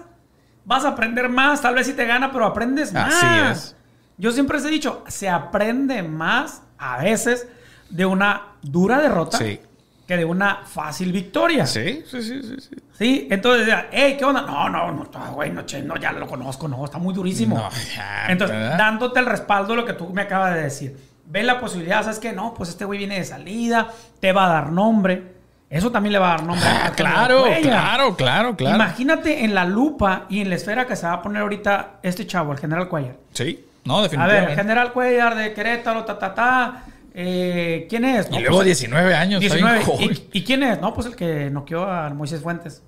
Vas 0.65 0.85
a 0.85 0.89
aprender 0.89 1.29
más. 1.29 1.61
Tal 1.61 1.73
vez 1.73 1.87
sí 1.87 1.93
te 1.93 2.05
gana, 2.05 2.31
pero 2.31 2.45
aprendes 2.45 2.93
más. 2.93 3.13
Así 3.15 3.27
es. 3.51 3.75
Yo 4.17 4.31
siempre 4.31 4.57
les 4.57 4.65
he 4.67 4.69
dicho, 4.69 5.03
se 5.07 5.29
aprende 5.29 6.03
más 6.03 6.61
a 6.77 6.97
veces 6.97 7.47
de 7.89 8.05
una 8.05 8.47
dura 8.61 8.99
derrota 8.99 9.37
Sí. 9.37 9.59
Que 10.07 10.15
de 10.17 10.25
una 10.25 10.61
fácil 10.65 11.11
victoria. 11.11 11.65
Sí, 11.67 12.03
sí, 12.09 12.21
sí, 12.21 12.41
sí. 12.41 12.55
sí. 12.59 12.75
Sí, 12.97 13.27
entonces, 13.29 13.67
hey, 13.91 14.15
¿qué 14.17 14.25
onda? 14.25 14.41
No, 14.41 14.69
no, 14.69 14.91
no, 14.91 15.05
güey, 15.33 15.51
no, 15.51 15.63
che, 15.65 15.81
no, 15.83 15.97
ya 15.97 16.13
lo 16.13 16.25
conozco, 16.25 16.67
no, 16.67 16.83
está 16.85 16.97
muy 16.97 17.13
durísimo. 17.13 17.57
No, 17.57 17.69
ya, 17.95 18.25
entonces, 18.29 18.57
¿verdad? 18.57 18.77
dándote 18.77 19.19
el 19.19 19.25
respaldo 19.27 19.73
de 19.73 19.81
lo 19.81 19.85
que 19.85 19.93
tú 19.93 20.09
me 20.11 20.21
acabas 20.23 20.55
de 20.55 20.63
decir. 20.63 20.97
Ve 21.25 21.43
la 21.43 21.59
posibilidad, 21.59 22.01
¿sabes 22.01 22.19
qué? 22.19 22.31
No, 22.31 22.53
pues 22.53 22.69
este 22.69 22.85
güey 22.85 22.97
viene 22.99 23.17
de 23.19 23.25
salida, 23.25 23.89
te 24.21 24.31
va 24.31 24.45
a 24.45 24.49
dar 24.49 24.71
nombre. 24.71 25.35
Eso 25.69 25.91
también 25.91 26.13
le 26.13 26.19
va 26.19 26.27
a 26.33 26.37
dar 26.37 26.43
nombre. 26.45 26.65
Ah, 26.65 26.87
a 26.87 26.91
claro, 26.93 27.43
claro, 27.61 28.15
claro, 28.15 28.55
claro. 28.55 28.75
Imagínate 28.77 29.43
en 29.43 29.53
la 29.53 29.65
lupa 29.65 30.23
y 30.29 30.39
en 30.39 30.49
la 30.49 30.55
esfera 30.55 30.87
que 30.87 30.95
se 30.95 31.05
va 31.05 31.13
a 31.13 31.21
poner 31.21 31.41
ahorita 31.41 31.99
este 32.01 32.25
chavo, 32.25 32.53
el 32.53 32.57
general 32.59 32.87
Cuellar. 32.87 33.17
Sí, 33.33 33.65
no, 33.83 33.99
A 33.99 34.03
definitivamente. 34.03 34.41
ver, 34.41 34.49
el 34.51 34.55
general 34.55 34.93
Cuellar 34.93 35.35
de 35.35 35.53
Querétaro, 35.53 36.05
ta, 36.05 36.17
ta, 36.17 36.33
ta. 36.33 36.83
Eh, 37.19 37.87
¿Quién 37.89 38.05
es? 38.05 38.27
y 38.31 38.39
luego 38.39 38.57
pues, 38.57 38.65
19 38.67 39.15
años. 39.15 39.41
está 39.43 39.55
bien 39.55 39.67
19. 39.67 39.85
joven. 39.85 40.11
¿Y, 40.33 40.37
y 40.39 40.43
quién 40.43 40.61
es? 40.61 40.79
No, 40.79 40.93
pues 40.93 41.07
el 41.07 41.15
que 41.15 41.49
noqueó 41.49 41.83
a 41.89 42.09
Moisés 42.11 42.41
Fuentes. 42.41 42.83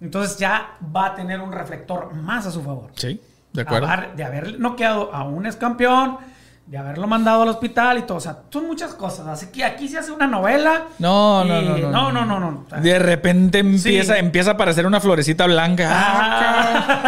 Entonces 0.00 0.36
ya 0.38 0.76
va 0.94 1.06
a 1.06 1.14
tener 1.14 1.40
un 1.40 1.50
reflector 1.52 2.12
más 2.14 2.46
a 2.46 2.50
su 2.50 2.62
favor. 2.62 2.90
Sí, 2.96 3.18
de 3.54 3.62
acuerdo. 3.62 3.86
Haber- 3.88 4.14
de 4.14 4.24
haber 4.24 4.60
noqueado 4.60 5.10
a 5.14 5.24
un 5.24 5.46
ex 5.46 5.56
campeón, 5.56 6.18
de 6.66 6.76
haberlo 6.76 7.06
mandado 7.06 7.42
al 7.42 7.48
hospital 7.48 7.96
y 7.96 8.02
todo. 8.02 8.18
O 8.18 8.20
sea, 8.20 8.40
son 8.50 8.66
muchas 8.66 8.92
cosas. 8.92 9.26
Así 9.26 9.46
que 9.46 9.64
aquí 9.64 9.88
se 9.88 9.96
hace 9.98 10.10
una 10.12 10.26
novela. 10.26 10.88
No, 10.98 11.44
no, 11.46 11.62
no, 11.62 11.78
no, 11.78 12.12
No, 12.12 12.24
no, 12.26 12.38
no. 12.40 12.66
De 12.82 12.98
repente 12.98 13.60
empieza, 13.60 14.12
Sí. 14.14 14.20
empieza 14.20 14.50
a 14.50 14.54
aparecer 14.54 14.84
una 14.84 15.00
florecita 15.00 15.46
blanca. 15.46 15.88
Ah, 15.90 17.06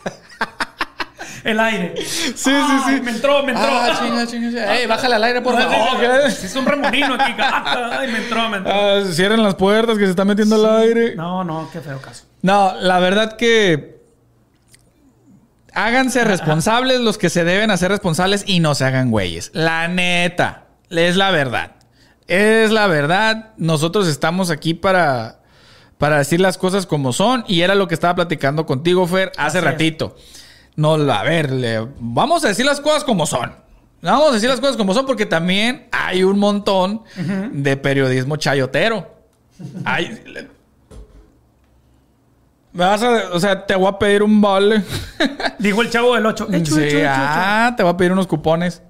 el 1.45 1.61
aire. 1.61 1.95
Sí, 1.97 2.33
sí, 2.35 2.51
sí. 2.87 3.01
Me 3.03 3.11
entró, 3.13 3.43
me 3.43 3.53
entró. 3.53 3.67
Ah, 3.69 3.99
chinga, 4.03 4.27
chinga, 4.27 4.49
chinga. 4.49 4.77
Ey, 4.77 4.87
bájale 4.87 5.15
al 5.15 5.25
aire, 5.25 5.41
por 5.43 5.55
Sí, 5.57 5.63
favor. 5.63 6.31
sí, 6.31 6.37
sí. 6.41 6.47
Es 6.47 6.57
un 6.57 6.67
remolino 6.67 7.15
aquí. 7.15 7.35
Ay, 7.39 8.11
me 8.11 8.19
entró, 8.19 8.49
me 8.49 8.57
entró. 8.59 8.73
Ah, 8.75 9.03
cierren 9.13 9.43
las 9.43 9.55
puertas 9.55 9.99
que 9.99 10.05
se 10.05 10.11
está 10.11 10.25
metiendo 10.25 10.57
el 10.57 10.83
aire. 10.83 11.15
No, 11.17 11.45
no, 11.45 11.69
qué 11.73 11.81
feo 11.81 12.01
caso. 12.01 12.25
No, 12.43 12.75
la 12.81 12.99
verdad 12.99 13.37
que 13.37 13.95
háganse 15.73 16.25
responsables 16.25 17.01
los 17.01 17.19
que 17.19 17.31
se 17.31 17.45
deben 17.45 17.71
hacer 17.71 17.91
responsables 17.91 18.45
y 18.47 18.61
no 18.61 18.75
se 18.75 18.85
hagan 18.85 19.11
güeyes. 19.11 19.51
La 19.55 19.89
neta, 19.89 20.67
es 20.91 21.17
la 21.17 21.31
verdad. 21.31 21.73
Es 22.27 22.71
la 22.71 22.87
verdad. 22.87 23.51
Nosotros 23.57 24.09
estamos 24.09 24.51
aquí 24.51 24.73
para, 24.75 25.41
para 25.99 26.19
decir 26.19 26.41
las 26.41 26.59
cosas 26.59 26.87
como 26.87 27.13
son 27.13 27.45
y 27.49 27.63
era 27.63 27.75
lo 27.75 27.89
que 27.89 27.95
estaba 27.95 28.15
platicando 28.15 28.67
contigo, 28.67 29.07
Fer, 29.07 29.33
hace 29.37 29.59
Así 29.59 29.59
es. 29.59 29.65
No, 30.77 30.95
a 30.95 31.23
ver, 31.23 31.51
le- 31.53 31.87
vamos 31.99 32.45
a 32.45 32.49
decir 32.49 32.65
las 32.67 32.81
cosas 32.81 33.05
como 33.05 33.27
son. 33.27 33.53
Vamos 34.03 34.31
a 34.31 34.33
decir 34.35 34.49
las 34.51 34.61
cosas 34.61 34.77
como 34.77 34.93
son 34.93 35.07
porque 35.07 35.25
también 35.25 35.89
hay 35.93 36.23
un 36.25 36.39
montón 36.39 37.03
de 37.53 37.77
periodismo 37.77 38.37
chayotero. 38.37 39.09
Hay, 39.85 40.21
me 42.73 42.85
vas 42.85 43.03
a, 43.03 43.33
o 43.33 43.39
sea, 43.41 43.65
te 43.67 43.75
voy 43.77 43.87
a 43.87 43.99
pedir 43.99 44.23
un 44.23 44.41
vale. 44.41 44.83
Dijo 45.61 45.81
el 45.81 45.91
chavo 45.91 46.15
del 46.17 46.27
8. 46.27 46.49
Hecho, 46.53 46.75
Sí, 46.75 46.83
hecho, 46.83 46.99
hecho, 46.99 47.09
ah, 47.09 47.73
te 47.77 47.83
voy 47.85 47.93
a 47.93 47.97
pedir 47.97 48.13
unos 48.13 48.27
cupones. 48.27 48.83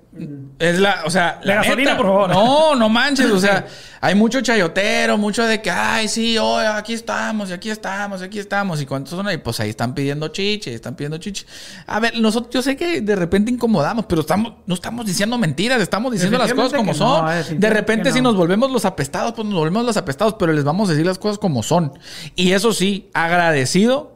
Es 0.59 0.79
la, 0.79 1.03
o 1.05 1.11
sea, 1.11 1.41
La 1.43 1.57
gasolina, 1.57 1.91
neta. 1.91 1.97
por 1.97 2.07
favor. 2.07 2.31
No, 2.31 2.75
no 2.77 2.89
manches, 2.89 3.31
o 3.31 3.39
sea, 3.39 3.67
hay 4.01 4.15
mucho 4.15 4.41
chayotero, 4.41 5.19
mucho 5.19 5.45
de 5.45 5.61
que, 5.61 5.71
ay, 5.71 6.07
sí, 6.07 6.39
hoy 6.39 6.65
aquí 6.65 6.93
estamos, 6.93 7.51
y 7.51 7.53
aquí 7.53 7.71
estamos, 7.71 8.21
y 8.21 8.25
aquí 8.25 8.39
estamos, 8.39 8.81
y 8.81 8.87
cuántos 8.87 9.11
son 9.11 9.27
ahí, 9.27 9.39
pues 9.39 9.59
ahí 9.59 9.71
están 9.71 9.93
pidiendo 9.93 10.29
chiche, 10.29 10.73
están 10.73 10.95
pidiendo 10.95 11.19
chiche. 11.19 11.47
A 11.87 11.99
ver, 11.99 12.19
nosotros, 12.21 12.55
yo 12.55 12.63
sé 12.63 12.77
que 12.77 13.01
de 13.01 13.17
repente 13.17 13.51
incomodamos, 13.51 14.07
pero 14.07 14.21
estamos, 14.21 14.55
no 14.67 14.75
estamos 14.75 15.05
diciendo 15.05 15.37
mentiras, 15.37 15.83
estamos 15.83 16.13
diciendo 16.13 16.39
las 16.39 16.55
cosas 16.55 16.75
como 16.75 16.95
son. 16.95 17.27
no, 17.27 17.33
de 17.59 17.71
repente, 17.71 18.13
si 18.13 18.21
no. 18.21 18.31
nos 18.31 18.37
volvemos 18.37 18.71
los 18.71 18.85
apestados, 18.85 19.33
pues 19.33 19.47
nos 19.47 19.57
volvemos 19.57 19.85
los 19.85 19.97
apestados, 19.97 20.37
pero 20.39 20.53
les 20.53 20.63
vamos 20.63 20.89
a 20.89 20.93
decir 20.93 21.07
las 21.07 21.19
cosas 21.19 21.39
como 21.39 21.65
son. 21.65 21.93
Y 22.37 22.53
eso 22.53 22.73
sí, 22.73 23.11
agradecido 23.15 24.14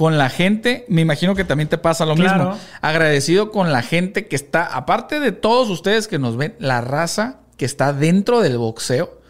con 0.00 0.16
la 0.16 0.30
gente, 0.30 0.86
me 0.88 1.02
imagino 1.02 1.34
que 1.34 1.44
también 1.44 1.68
te 1.68 1.76
pasa 1.76 2.06
lo 2.06 2.14
Claro. 2.14 2.52
mismo. 2.52 2.58
Agradecido 2.80 3.50
con 3.50 3.70
la 3.70 3.82
gente 3.82 4.28
que 4.28 4.34
está, 4.34 4.64
aparte 4.64 5.20
de 5.20 5.30
todos 5.30 5.68
ustedes 5.68 6.08
que 6.08 6.18
nos 6.18 6.38
ven, 6.38 6.54
la 6.58 6.80
raza 6.80 7.40
que 7.58 7.66
está 7.66 7.92
dentro 7.92 8.40
del 8.40 8.56
boxeo 8.56 9.20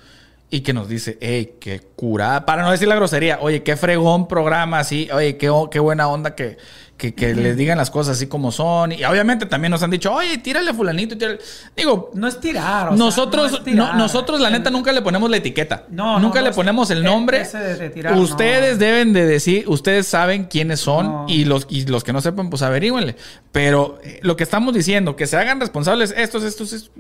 y 0.49 0.61
que 0.61 0.73
nos 0.73 0.89
dice, 0.89 1.19
hey, 1.21 1.55
qué 1.59 1.81
curada, 1.97 2.47
para 2.47 2.63
no 2.63 2.71
decir 2.71 2.87
la 2.87 2.95
grosería, 2.95 3.39
oye, 3.41 3.65
qué 3.65 3.77
fregón 3.77 4.29
programa 4.29 4.79
así, 4.79 5.09
oye, 5.13 5.37
qué, 5.39 5.51
qué 5.73 5.81
buena 5.81 6.07
onda 6.07 6.37
que, 6.37 6.57
que, 7.01 7.15
que 7.15 7.35
les 7.35 7.57
digan 7.57 7.79
las 7.79 7.91
cosas 7.91 8.17
así 8.19 8.27
como 8.27 8.53
son. 8.53 8.93
Y 8.93 9.03
obviamente 9.05 9.47
también 9.47 9.71
nos 9.71 9.83
han 9.83 9.91
dicho, 9.91 10.13
oye, 10.13 10.37
tírale 10.39 10.71
a 10.71 10.75
fulanito, 10.75 11.17
tírale. 11.17 11.39
Digo, 11.75 12.11
No 12.13 12.29
es 12.29 12.39
tirar. 12.39 12.89
o 12.89 12.91
sea, 12.91 12.97
nosotros, 12.99 13.51
no 13.53 13.59
es 13.59 13.65
tirar. 13.65 13.93
no- 13.95 13.99
nosotros 13.99 14.39
la 14.39 14.51
neta 14.51 14.69
nunca 14.71 14.93
le 14.93 15.01
ponemos 15.01 15.31
la 15.31 15.39
etiqueta. 15.39 15.87
No, 15.89 16.21
nunca 16.21 16.43
le 16.43 16.53
ponemos 16.53 16.91
el 16.91 16.99
e- 16.99 17.03
nombre. 17.05 17.45
de- 17.45 17.91
tirar, 17.91 18.15
ustedes 18.19 18.79
deben 18.79 19.15
de 19.15 19.25
decir, 19.27 19.65
ustedes 19.69 20.07
saben 20.07 20.45
quiénes 20.45 20.81
son 20.81 21.25
y 21.29 21.47
los 21.47 21.67
y 21.71 21.87
los 21.87 22.05
que 22.05 22.13
no 22.13 22.21
sepan, 22.21 22.51
pues 22.51 22.61
averígüenle. 22.61 23.17
Pero 23.51 23.99
eh, 24.05 24.21
lo 24.23 24.37
que 24.37 24.45
estamos 24.45 24.75
diciendo, 24.75 25.17
que 25.17 25.27
se 25.27 25.37
hagan 25.39 25.59
responsables 25.59 26.13
estos, 26.17 26.45
estos, 26.45 26.73
estos, 26.75 26.93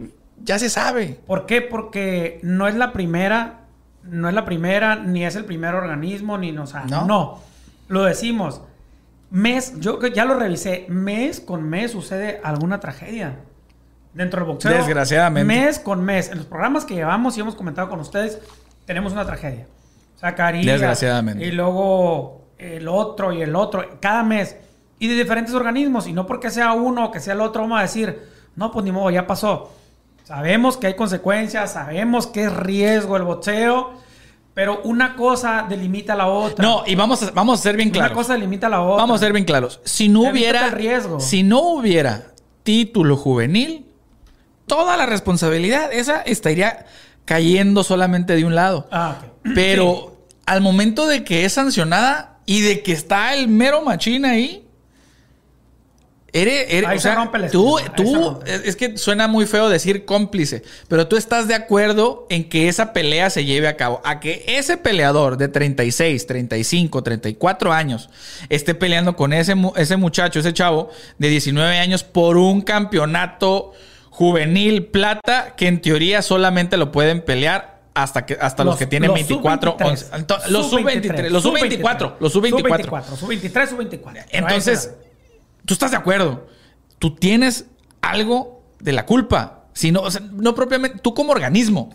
ya 0.43 0.59
se 0.59 0.71
sabe. 0.71 1.21
¿Por 1.27 1.45
qué? 1.45 1.61
Porque 1.61 2.41
no 2.43 2.67
es 2.67 2.75
la 2.75 2.93
primera, 2.95 3.61
no 4.03 4.29
es 4.29 4.35
la 4.35 4.47
primera, 4.47 4.97
ni 4.97 5.25
es 5.27 5.37
el 5.37 5.45
primer 5.45 5.75
organismo, 5.75 6.39
ni 6.39 6.53
no, 6.53 6.63
o 6.63 6.67
sea, 6.67 6.85
No. 6.89 7.05
no. 7.05 7.39
Lo 7.89 8.05
decimos. 8.05 8.63
Mes, 9.31 9.75
yo 9.79 10.01
ya 10.09 10.25
lo 10.25 10.35
revisé, 10.35 10.87
mes 10.89 11.41
con 11.41 11.63
mes 11.63 11.93
sucede 11.93 12.41
alguna 12.43 12.81
tragedia 12.81 13.39
dentro 14.13 14.41
del 14.41 14.49
boxeo. 14.49 14.73
Desgraciadamente. 14.73 15.47
Mes 15.47 15.79
con 15.79 16.05
mes. 16.05 16.31
En 16.31 16.39
los 16.39 16.47
programas 16.47 16.85
que 16.85 16.95
llevamos 16.95 17.37
y 17.37 17.41
hemos 17.41 17.55
comentado 17.55 17.89
con 17.89 18.01
ustedes, 18.01 18.41
tenemos 18.87 19.13
una 19.13 19.25
tragedia. 19.25 19.67
Zacarías. 20.19 20.67
Desgraciadamente. 20.67 21.45
Y 21.45 21.53
luego 21.53 22.49
el 22.59 22.89
otro 22.89 23.33
y 23.33 23.43
el 23.43 23.55
otro, 23.55 23.99
cada 24.01 24.23
mes. 24.23 24.57
Y 24.99 25.09
de 25.09 25.15
diferentes 25.15 25.55
organismos. 25.55 26.07
Y 26.07 26.13
no 26.13 26.27
porque 26.27 26.51
sea 26.51 26.73
uno 26.73 27.07
o 27.07 27.11
que 27.11 27.21
sea 27.21 27.35
el 27.35 27.41
otro, 27.41 27.63
vamos 27.63 27.79
a 27.79 27.83
decir, 27.83 28.21
no, 28.57 28.71
pues 28.73 28.85
ni 28.85 28.93
modo, 28.93 29.11
ya 29.11 29.27
pasó. 29.27 29.73
Sabemos 30.25 30.77
que 30.77 30.89
hay 30.89 30.95
consecuencias, 30.95 31.73
sabemos 31.73 32.27
que 32.27 32.45
es 32.45 32.53
riesgo 32.53 33.17
el 33.17 33.23
boxeo, 33.23 33.95
pero 34.55 34.81
una 34.85 35.15
cosa 35.17 35.67
delimita 35.69 36.15
la 36.15 36.27
otra. 36.27 36.63
No, 36.65 36.83
y 36.87 36.95
vamos 36.95 37.23
a, 37.23 37.31
vamos 37.31 37.61
a 37.61 37.63
ser 37.63 37.77
bien 37.77 37.89
una 37.89 37.99
claros. 37.99 38.17
cosa 38.17 38.33
delimita 38.35 38.67
a 38.67 38.71
la 38.71 38.83
otra. 38.83 38.97
Vamos 39.03 39.21
a 39.21 39.25
ser 39.25 39.33
bien 39.33 39.45
claros. 39.45 39.81
Si 39.85 40.09
no 40.09 40.23
hubiera 40.23 40.67
el 40.67 40.73
riesgo. 40.73 41.21
si 41.21 41.43
no 41.43 41.61
hubiera 41.61 42.33
título 42.63 43.17
juvenil, 43.17 43.87
toda 44.67 44.97
la 44.97 45.07
responsabilidad 45.07 45.93
esa 45.93 46.21
estaría 46.23 46.87
cayendo 47.25 47.85
solamente 47.85 48.35
de 48.35 48.45
un 48.45 48.55
lado. 48.55 48.89
Ah, 48.91 49.19
ok. 49.19 49.53
Pero 49.55 50.17
al 50.47 50.61
momento 50.61 51.07
de 51.07 51.25
que 51.25 51.45
es 51.45 51.53
sancionada 51.53 52.39
y 52.45 52.61
de 52.63 52.83
que 52.83 52.93
está 52.93 53.35
el 53.35 53.49
mero 53.49 53.83
machín 53.83 54.25
ahí, 54.25 54.67
eres, 56.33 56.67
eres- 56.69 56.89
Ahí 56.89 56.97
o 56.99 57.01
se 57.01 57.09
sea, 57.09 57.15
rompe 57.17 57.39
el 57.39 57.51
tú, 57.51 57.79
tú, 57.97 58.41
es 58.47 58.77
que 58.77 58.97
suena 58.99 59.29
muy 59.29 59.47
feo 59.47 59.69
decir 59.69 60.05
cómplice, 60.05 60.63
pero 60.89 61.07
tú 61.09 61.17
estás 61.17 61.49
de 61.49 61.55
acuerdo 61.55 62.27
en 62.31 62.49
que 62.49 62.69
esa 62.69 62.93
pelea 62.93 63.31
se 63.31 63.45
lleve 63.45 63.69
a 63.69 63.77
cabo, 63.77 64.01
a 64.05 64.21
que 64.21 64.45
ese 64.47 64.77
peleador 64.77 65.37
de 65.37 65.49
36, 65.49 66.27
35, 66.27 67.03
34 67.03 67.73
años 67.73 68.11
esté 68.49 68.75
peleando 68.75 69.17
con 69.17 69.33
ese, 69.33 69.55
ese 69.77 69.97
muchacho, 69.97 70.41
ese 70.41 70.53
chavo 70.53 70.91
de 71.19 71.29
19 71.29 71.79
años 71.79 72.05
por 72.05 72.37
un 72.37 72.61
campeonato 72.63 73.73
juvenil 74.11 74.87
plata 74.87 75.55
que 75.57 75.67
en 75.67 75.81
teoría 75.81 76.23
solamente 76.23 76.77
lo 76.77 76.93
pueden 76.93 77.23
pelear 77.23 77.81
hasta 77.95 78.25
que 78.25 78.37
hasta 78.41 78.63
los, 78.65 78.73
Los- 78.75 78.79
que 78.79 78.87
tienen 78.87 79.09
los 79.09 79.15
24, 79.17 79.73
sub-23, 79.79 79.89
11, 79.91 80.07
ento- 80.13 80.47
los 80.49 80.71
sub-23, 80.71 81.29
los 81.31 81.43
sub-24, 81.43 82.15
los 82.21 82.33
sub-24. 82.33 83.17
Sub-23, 83.17 83.69
sub-24. 83.69 84.25
Entonces, 84.31 84.91
tú 85.65 85.75
estás 85.75 85.91
de 85.91 85.97
acuerdo. 85.97 86.47
Tú 86.99 87.15
tienes 87.15 87.67
algo 88.01 88.63
de 88.81 88.93
la 88.93 89.07
culpa. 89.07 89.65
Si 89.73 89.93
no, 89.93 90.01
o 90.01 90.11
sea, 90.11 90.21
no 90.33 90.55
propiamente, 90.55 90.99
tú 90.99 91.15
como 91.15 91.33
organismo 91.33 91.95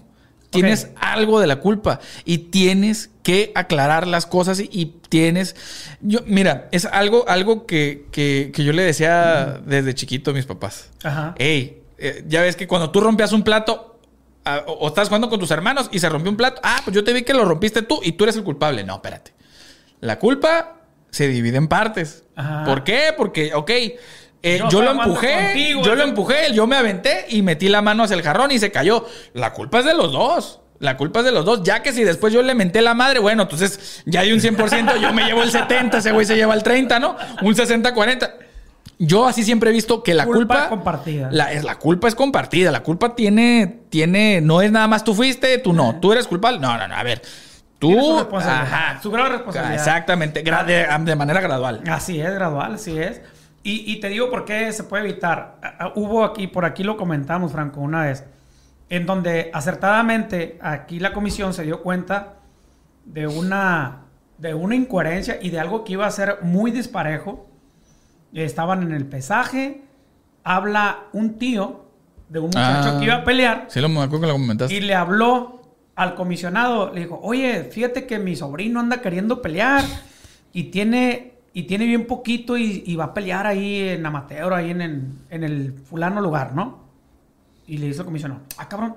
tienes 0.52 0.88
algo 0.96 1.42
de 1.42 1.48
la 1.48 1.58
culpa 1.58 2.00
y 2.24 2.38
tienes 2.38 3.10
que 3.24 3.52
aclarar 3.56 4.08
las 4.08 4.26
cosas 4.26 4.60
y, 4.62 4.70
y 4.72 4.86
tienes. 5.10 5.56
Yo, 6.00 6.20
mira, 6.26 6.70
es 6.72 6.86
algo, 6.86 7.26
algo 7.28 7.66
que, 7.66 8.08
que- 8.12 8.52
que 8.54 8.64
yo 8.64 8.72
le 8.72 8.84
decía 8.84 9.60
desde 9.66 9.94
chiquito 9.94 10.32
a 10.32 10.34
mis 10.34 10.46
papás. 10.46 10.92
Ajá. 11.04 11.36
Ey, 11.38 11.82
eh, 11.98 12.24
ya 12.28 12.42
ves 12.42 12.56
que 12.56 12.68
cuando 12.68 12.90
tú 12.92 13.02
rompías 13.02 13.34
un 13.34 13.44
plato 13.44 14.00
ah, 14.46 14.64
o, 14.66 14.72
o 14.74 14.88
estás 14.88 15.10
jugando 15.10 15.30
con 15.30 15.40
tus 15.42 15.52
hermanos 15.52 15.90
y 15.92 16.00
se 16.00 16.08
rompió 16.08 16.32
un 16.32 16.38
plato, 16.38 16.62
ah, 16.64 16.80
pues 16.86 16.96
yo 16.96 17.04
te 17.04 17.12
vi 17.12 17.24
que 17.24 17.34
lo 17.34 17.44
rompiste 17.44 17.82
tú 17.82 18.00
y 18.02 18.14
tú 18.14 18.24
eres 18.24 18.38
el 18.38 18.44
culpable. 18.44 18.84
No, 18.86 18.96
espérate. 18.96 19.34
La 20.00 20.20
culpa 20.20 20.78
se 21.12 21.28
divide 21.28 21.58
en 21.58 21.68
partes. 21.68 22.24
Ajá. 22.36 22.64
¿Por 22.66 22.84
qué? 22.84 23.14
Porque, 23.16 23.54
ok, 23.54 23.70
eh, 23.70 24.60
Yo 24.60 24.70
yo, 24.70 24.82
lo 24.84 24.92
empujé, 24.92 25.34
contigo, 25.34 25.82
yo 25.82 25.96
lo 25.96 26.04
empujé, 26.04 26.54
yo 26.54 26.68
me 26.68 26.76
aventé 26.76 27.26
y 27.30 27.42
metí 27.42 27.68
la 27.68 27.82
mano 27.82 28.04
hacia 28.04 28.16
el 28.16 28.22
jarrón 28.22 28.52
y 28.52 28.60
se 28.60 28.72
cayó. 28.72 29.06
La 29.34 29.54
culpa 29.54 29.80
es 29.80 29.86
de 29.86 29.96
los 29.96 30.12
dos. 30.12 30.60
La 30.80 30.98
culpa 30.98 31.20
es 31.20 31.26
de 31.26 31.32
los 31.32 31.46
dos. 31.46 31.64
Ya 31.64 31.82
que 31.82 31.94
si 31.94 32.04
después 32.04 32.34
yo 32.34 32.44
le 32.44 32.54
menté 32.54 32.82
la 32.82 32.94
madre, 32.94 33.20
bueno, 33.20 33.44
entonces 33.44 34.04
ya 34.06 34.20
hay 34.20 34.32
un 34.32 34.40
100%, 34.40 35.00
yo 35.00 35.14
me 35.14 35.24
llevo 35.24 35.42
el 35.42 35.50
70, 35.50 35.98
ese 35.98 36.12
güey 36.12 36.26
se 36.26 36.36
lleva 36.36 36.54
el 36.54 36.64
30, 36.64 37.00
¿no? 37.00 37.16
Un 37.42 37.56
60-40. 37.56 38.34
Yo 38.98 39.26
así 39.28 39.44
siempre 39.44 39.72
he 39.72 39.74
visto 39.74 40.04
que 40.04 40.14
la 40.14 40.26
Culpa 40.26 40.40
culpa... 40.40 40.70
compartida. 40.70 41.30
La, 41.32 41.52
es, 41.52 41.64
la 41.64 41.80
culpa 41.80 42.08
es 42.08 42.16
compartida. 42.16 42.72
La 42.72 42.84
culpa 42.84 43.16
tiene, 43.16 43.80
tiene... 43.90 44.42
No 44.42 44.62
es 44.62 44.72
nada 44.72 44.88
más 44.88 45.04
tú 45.04 45.14
fuiste, 45.14 45.58
tú 45.58 45.74
no. 45.74 46.00
Tú 46.00 46.14
eres 46.14 46.28
culpable. 46.28 46.60
No, 46.60 46.78
no, 46.78 46.88
no. 46.88 46.96
A 46.96 47.04
ver. 47.04 47.22
Tú... 47.94 48.00
Su 48.02 48.18
responsabilidad, 48.20 48.74
Ajá. 48.74 49.02
su 49.02 49.12
de 49.12 49.30
responsabilidad. 49.30 49.74
Exactamente. 49.76 50.44
de, 50.44 50.88
de 51.06 51.16
manera 51.16 51.42
gradual. 51.42 51.82
Así 51.90 52.20
es, 52.20 52.34
gradual, 52.34 52.76
así 52.76 52.98
es. 52.98 53.22
Y, 53.64 53.92
y 53.92 54.00
te 54.00 54.10
digo 54.10 54.30
por 54.30 54.46
qué 54.46 54.72
se 54.74 54.84
puede 54.84 55.04
evitar. 55.10 55.56
Hubo 55.96 56.24
aquí, 56.24 56.48
por 56.48 56.66
aquí 56.66 56.84
lo 56.84 56.98
comentamos, 56.98 57.52
Franco, 57.52 57.82
una 57.82 58.04
vez. 58.04 58.24
en 58.90 59.06
donde 59.08 59.50
acertadamente 59.54 60.60
aquí 60.62 61.00
la 61.00 61.12
comisión 61.14 61.54
se 61.54 61.64
dio 61.64 61.82
cuenta 61.82 62.34
de 63.06 63.26
una, 63.28 64.02
de 64.38 64.54
una 64.54 64.76
incoherencia 64.76 65.40
y 65.42 65.50
de 65.50 65.60
algo 65.60 65.84
que 65.84 65.94
iba 65.94 66.06
a 66.06 66.12
ser 66.12 66.40
muy 66.44 66.70
disparejo. 66.72 67.50
Estaban 68.34 68.84
en 68.84 68.92
el 68.92 69.06
pesaje, 69.06 69.82
habla 70.44 71.00
un 71.14 71.40
tío 71.40 71.86
de 72.30 72.40
un 72.40 72.48
muchacho 72.48 72.92
Ah. 72.94 72.98
que 73.00 73.06
iba 73.06 73.16
a 73.16 73.24
pelear 73.24 73.66
Sí, 73.70 73.80
lo 73.80 73.88
me 73.90 74.02
acuerdo 74.02 74.22
que 74.22 74.28
lo 74.28 74.34
comentaste. 74.34 74.74
y 74.76 74.82
le 74.82 74.94
habló 74.96 75.55
al 75.96 76.16
comisionado, 76.16 76.92
le 76.94 77.02
dijo, 77.02 77.20
oye, 77.24 77.64
fíjate 77.64 78.06
que 78.06 78.20
mi 78.20 78.36
sobrino 78.36 78.80
anda 78.80 79.02
queriendo 79.02 79.42
pelear 79.42 79.84
y 80.52 80.66
tiene, 80.66 81.34
y 81.54 81.64
tiene 81.64 81.86
bien 81.86 82.06
poquito 82.06 82.58
y, 82.58 82.84
y 82.86 82.96
va 82.96 83.06
a 83.06 83.14
pelear 83.14 83.48
ahí 83.48 83.90
en 83.90 84.06
amateur, 84.06 84.54
ahí 84.54 84.72
en, 84.72 84.82
en, 84.82 85.20
en 85.30 85.44
el 85.44 85.74
fulano 85.74 86.20
lugar, 86.22 86.54
¿no? 86.54 86.84
Y 87.68 87.78
le 87.78 87.88
dice 87.88 88.00
el 88.00 88.06
comisionado, 88.06 88.42
ah, 88.58 88.68
cabrón. 88.68 88.96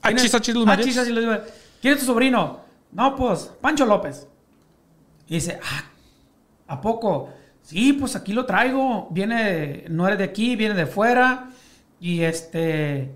¿quién 0.00 0.16
Achis, 0.18 0.28
es? 0.28 0.34
achis 0.34 0.54
los 0.54 0.66
Achis, 0.66 0.76
mariachis. 0.94 0.98
achis 0.98 1.14
los 1.14 1.24
mariachis. 1.24 1.52
¿Quién 1.80 1.94
es 1.94 2.00
tu 2.00 2.06
sobrino? 2.06 2.60
No, 2.92 3.16
pues, 3.16 3.50
Pancho 3.60 3.84
López. 3.86 4.28
Y 5.28 5.34
dice, 5.34 5.58
ah, 5.62 5.84
¿a 6.68 6.80
poco? 6.80 7.30
Sí, 7.62 7.94
pues 7.94 8.14
aquí 8.14 8.32
lo 8.32 8.46
traigo. 8.46 9.08
Viene, 9.10 9.84
no 9.88 10.06
eres 10.06 10.18
de 10.18 10.24
aquí, 10.24 10.54
viene 10.54 10.74
de 10.74 10.86
fuera. 10.86 11.50
Y 11.98 12.20
este, 12.22 13.10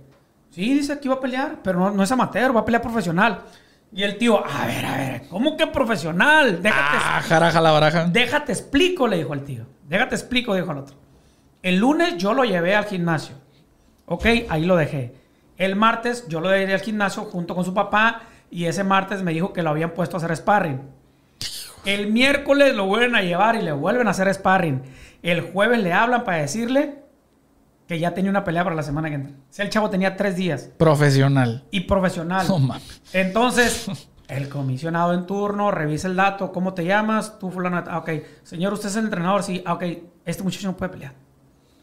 sí, 0.50 0.74
dice 0.74 0.92
aquí 0.92 1.08
va 1.08 1.14
a 1.14 1.20
pelear, 1.20 1.58
pero 1.62 1.78
no, 1.78 1.90
no 1.90 2.02
es 2.02 2.12
amateur, 2.12 2.54
va 2.54 2.60
a 2.60 2.64
pelear 2.64 2.82
profesional. 2.82 3.40
Y 3.92 4.04
el 4.04 4.18
tío, 4.18 4.44
a 4.46 4.66
ver, 4.66 4.86
a 4.86 4.96
ver, 4.96 5.22
¿cómo 5.28 5.56
que 5.56 5.66
profesional? 5.66 6.62
Déjate, 6.62 6.96
Ah, 7.02 7.20
jaraja 7.26 7.60
la 7.60 7.72
baraja. 7.72 8.04
déjate 8.04 8.52
explico, 8.52 9.08
le 9.08 9.16
dijo 9.16 9.34
el 9.34 9.42
tío. 9.44 9.66
Déjate 9.88 10.14
explico, 10.14 10.54
dijo 10.54 10.70
el 10.70 10.78
otro. 10.78 10.96
El 11.62 11.76
lunes 11.78 12.16
yo 12.16 12.32
lo 12.32 12.44
llevé 12.44 12.76
al 12.76 12.84
gimnasio. 12.84 13.34
Ok, 14.06 14.26
ahí 14.48 14.64
lo 14.64 14.76
dejé. 14.76 15.14
El 15.56 15.74
martes 15.76 16.26
yo 16.28 16.40
lo 16.40 16.50
llevé 16.50 16.72
al 16.72 16.80
gimnasio 16.80 17.24
junto 17.24 17.54
con 17.54 17.64
su 17.64 17.74
papá 17.74 18.22
y 18.50 18.66
ese 18.66 18.84
martes 18.84 19.22
me 19.22 19.32
dijo 19.32 19.52
que 19.52 19.62
lo 19.62 19.70
habían 19.70 19.90
puesto 19.90 20.16
a 20.16 20.18
hacer 20.18 20.36
sparring. 20.36 20.80
El 21.84 22.12
miércoles 22.12 22.74
lo 22.74 22.86
vuelven 22.86 23.14
a 23.16 23.22
llevar 23.22 23.56
y 23.56 23.62
le 23.62 23.72
vuelven 23.72 24.06
a 24.06 24.10
hacer 24.10 24.32
sparring. 24.32 24.82
El 25.22 25.40
jueves 25.40 25.82
le 25.82 25.92
hablan 25.92 26.24
para 26.24 26.38
decirle 26.38 27.02
que 27.90 27.98
ya 27.98 28.14
tenía 28.14 28.30
una 28.30 28.44
pelea 28.44 28.62
para 28.62 28.76
la 28.76 28.84
semana 28.84 29.08
que 29.08 29.16
entra. 29.16 29.32
O 29.32 29.52
sea, 29.52 29.64
el 29.64 29.70
chavo 29.72 29.90
tenía 29.90 30.16
tres 30.16 30.36
días 30.36 30.70
Profesional. 30.76 31.64
y 31.72 31.80
profesional. 31.80 32.46
No 32.46 32.60
mames. 32.60 33.02
Entonces, 33.12 33.88
el 34.28 34.48
comisionado 34.48 35.12
en 35.12 35.26
turno 35.26 35.72
revisa 35.72 36.06
el 36.06 36.14
dato, 36.14 36.52
¿cómo 36.52 36.72
te 36.72 36.84
llamas? 36.84 37.40
Tú 37.40 37.50
fulano, 37.50 37.82
ah, 37.84 37.98
ok. 37.98 38.10
Señor, 38.44 38.72
¿usted 38.74 38.90
es 38.90 38.94
el 38.94 39.06
entrenador? 39.06 39.42
Sí, 39.42 39.60
ah, 39.66 39.74
ok. 39.74 39.82
Este 40.24 40.44
muchacho 40.44 40.68
no 40.68 40.76
puede 40.76 40.92
pelear. 40.92 41.14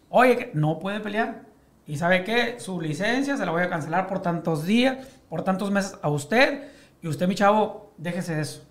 Oye, 0.08 0.52
no 0.54 0.80
puede 0.80 1.02
pelear. 1.02 1.42
¿Y 1.86 1.98
sabe 1.98 2.24
qué? 2.24 2.56
Su 2.58 2.80
licencia 2.80 3.36
se 3.36 3.46
la 3.46 3.52
voy 3.52 3.64
a 3.64 3.70
cancelar 3.70 4.08
por 4.08 4.22
tantos 4.22 4.66
días, 4.66 5.06
por 5.28 5.44
tantos 5.44 5.72
meses 5.72 6.00
a 6.02 6.08
usted. 6.08 6.70
Y 7.02 7.10
usted, 7.10 7.28
mi 7.28 7.36
chavo, 7.36 7.92
déjese 7.98 8.34
de 8.36 8.42
eso. 8.44 8.64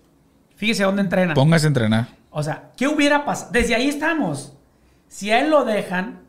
Fíjese 0.55 0.85
dónde 0.85 1.03
entrena. 1.03 1.35
Póngase 1.35 1.67
a 1.67 1.69
entrenar. 1.69 2.07
O 2.31 2.41
sea, 2.41 2.71
¿qué 2.75 2.87
hubiera 2.87 3.25
pasado? 3.25 3.51
Desde 3.51 3.75
ahí 3.75 3.89
estamos. 3.89 4.57
Si 5.07 5.29
a 5.29 5.39
él 5.39 5.51
lo 5.51 5.65
dejan, 5.65 6.25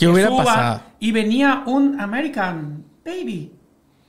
¿Qué 0.00 0.06
que 0.06 0.12
hubiera 0.12 0.30
suba 0.30 0.44
pasado? 0.44 0.80
Y 0.98 1.12
venía 1.12 1.62
un 1.66 2.00
American 2.00 2.84
Baby. 3.04 3.52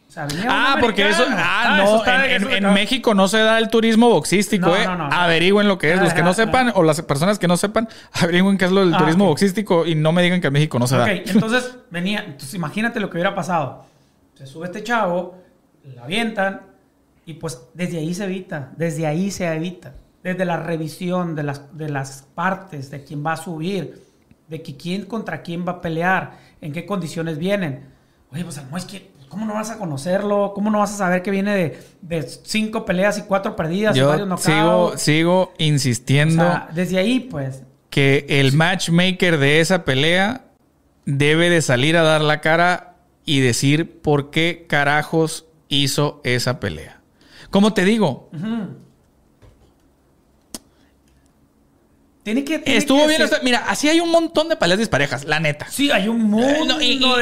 O 0.08 0.12
sea, 0.12 0.26
venía 0.26 0.44
un 0.44 0.50
Ah, 0.52 0.78
porque 0.82 1.08
eso. 1.08 1.24
Ah, 1.30 1.80
eso 1.84 1.92
no. 1.94 1.98
está- 2.00 2.26
en 2.26 2.32
eso 2.32 2.46
en- 2.48 2.52
en 2.52 2.58
está- 2.66 2.72
México 2.74 3.14
no 3.14 3.28
se 3.30 3.38
da 3.40 3.58
el 3.60 3.70
turismo 3.70 4.10
boxístico, 4.10 4.68
No, 4.68 4.76
¿eh? 4.76 4.86
no, 4.86 4.98
no, 4.98 5.08
no. 5.08 5.16
Averigüen 5.16 5.68
lo 5.70 5.78
que 5.78 5.94
es. 5.94 6.02
Los 6.02 6.14
que 6.14 6.22
no 6.22 6.34
sepan, 6.34 6.72
o 6.76 6.84
las 6.84 7.02
personas 7.04 7.40
que 7.40 7.48
no 7.48 7.56
sepan, 7.56 7.88
averigüen 8.14 8.58
qué 8.58 8.66
es 8.66 8.72
lo 8.72 8.82
del 8.82 8.94
Ah, 8.94 8.98
turismo 8.98 9.24
ok. 9.26 9.30
boxístico 9.30 9.86
y 9.86 9.96
no 9.96 10.12
me 10.12 10.22
digan 10.22 10.42
que 10.42 10.48
en 10.48 10.54
México 10.54 10.80
no 10.80 10.88
se 10.88 10.96
Ok, 10.96 11.02
da. 11.02 11.12
entonces 11.12 11.78
venía. 11.92 12.24
Entonces 12.26 12.54
imagínate 12.56 13.00
lo 13.00 13.10
que 13.10 13.18
hubiera 13.18 13.34
pasado. 13.36 13.86
Se 14.34 14.46
sube 14.48 14.66
este 14.66 14.84
chavo, 14.84 15.38
la 15.96 16.04
avientan 16.04 16.62
y 17.26 17.36
pues 17.36 17.62
desde 17.74 18.00
ahí 18.00 18.14
se 18.14 18.26
evita. 18.26 18.72
Desde 18.76 19.08
ahí 19.08 19.32
se 19.32 19.46
evita. 19.48 19.94
Desde 20.24 20.44
la 20.46 20.58
revisión 20.58 21.36
de 21.36 21.44
las, 21.44 21.76
de 21.78 21.88
las 21.90 22.28
partes, 22.36 22.92
de 22.92 23.04
quién 23.06 23.26
va 23.26 23.34
a 23.34 23.38
subir, 23.38 24.02
de 24.52 24.62
que 24.62 24.76
quién 24.76 25.06
contra 25.06 25.42
quién 25.42 25.66
va 25.66 25.72
a 25.72 25.82
pelear, 25.82 26.38
en 26.60 26.74
qué 26.74 26.86
condiciones 26.86 27.38
vienen. 27.38 27.86
Oye, 28.32 28.44
pues 28.44 28.58
Almo, 28.58 28.76
es 28.76 28.84
que, 28.84 29.12
¿cómo 29.30 29.46
no 29.46 29.54
vas 29.54 29.72
a 29.72 29.78
conocerlo? 29.78 30.52
¿Cómo 30.54 30.70
no 30.70 30.80
vas 30.80 30.94
a 30.94 30.98
saber 30.98 31.24
que 31.24 31.32
viene 31.32 31.56
de, 31.56 31.80
de 32.02 32.22
cinco 32.24 32.84
peleas 32.84 33.18
y 33.18 33.22
cuatro 33.22 33.56
perdidas 33.56 33.96
y 33.96 34.02
varios 34.02 34.42
sigo, 34.42 34.98
sigo 34.98 35.42
O 35.44 35.54
insistiendo 35.58 36.44
sea, 36.44 36.70
desde 36.74 36.98
ahí, 36.98 37.22
pues, 37.22 37.64
que 37.90 38.26
el 38.28 38.52
matchmaker 38.52 39.38
de 39.38 39.62
esa 39.62 39.86
pelea 39.86 40.44
debe 41.06 41.50
de 41.50 41.62
salir 41.62 41.96
a 41.96 42.04
dar 42.04 42.22
la 42.22 42.42
cara 42.42 42.96
y 43.26 43.40
decir 43.40 44.02
por 44.02 44.32
qué 44.32 44.66
carajos 44.68 45.46
hizo 45.70 46.20
esa 46.26 46.60
pelea. 46.60 47.00
Como 47.50 47.74
te 47.74 47.86
digo, 47.86 48.30
tiene 52.24 52.44
que... 52.44 52.60
tiene 52.60 52.78
estuvo 52.78 53.02
que 53.08 53.08
bien. 53.18 53.28
ser- 53.28 53.40
mira, 53.44 53.64
así 53.68 53.90
hay 53.90 54.00
un 54.00 54.10
montón 54.12 54.48
de 54.50 54.56
peleas 54.56 54.80
disparejas, 54.80 55.26
la 55.26 55.40
neta. 55.40 55.68
Sí, 55.70 55.90
hay 55.92 56.08
un 56.08 56.22
Eh, 56.22 56.24
mundo 56.24 56.76
no, 56.76 56.82
y, 56.82 56.98
no 57.00 57.16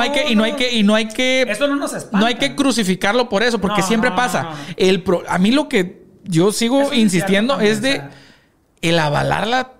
hay 0.00 0.10
que, 0.12 0.30
y 0.30 0.34
no 0.36 0.44
hay 0.44 0.52
que, 0.56 0.72
y 0.72 0.82
no 0.82 0.94
hay 0.94 1.08
que, 1.08 1.42
Eso 1.48 1.66
no 1.68 1.76
nos 1.76 1.94
espanta. 1.94 2.18
no 2.18 2.26
hay 2.26 2.34
que 2.34 2.54
crucificarlo 2.54 3.28
por 3.28 3.42
eso, 3.42 3.60
porque 3.60 3.80
No, 3.80 3.86
siempre 3.86 4.10
no, 4.10 4.16
pasa. 4.16 4.50
El 4.76 5.02
pro- 5.02 5.22
a 5.26 5.38
mí 5.38 5.50
lo 5.52 5.68
que 5.68 6.02
yo 6.24 6.52
sigo 6.52 6.82
Eso 6.82 6.94
insistiendo 6.94 7.60
es 7.60 7.80
de 7.82 8.02
el 8.82 8.98
avalar 8.98 9.46
la. 9.46 9.72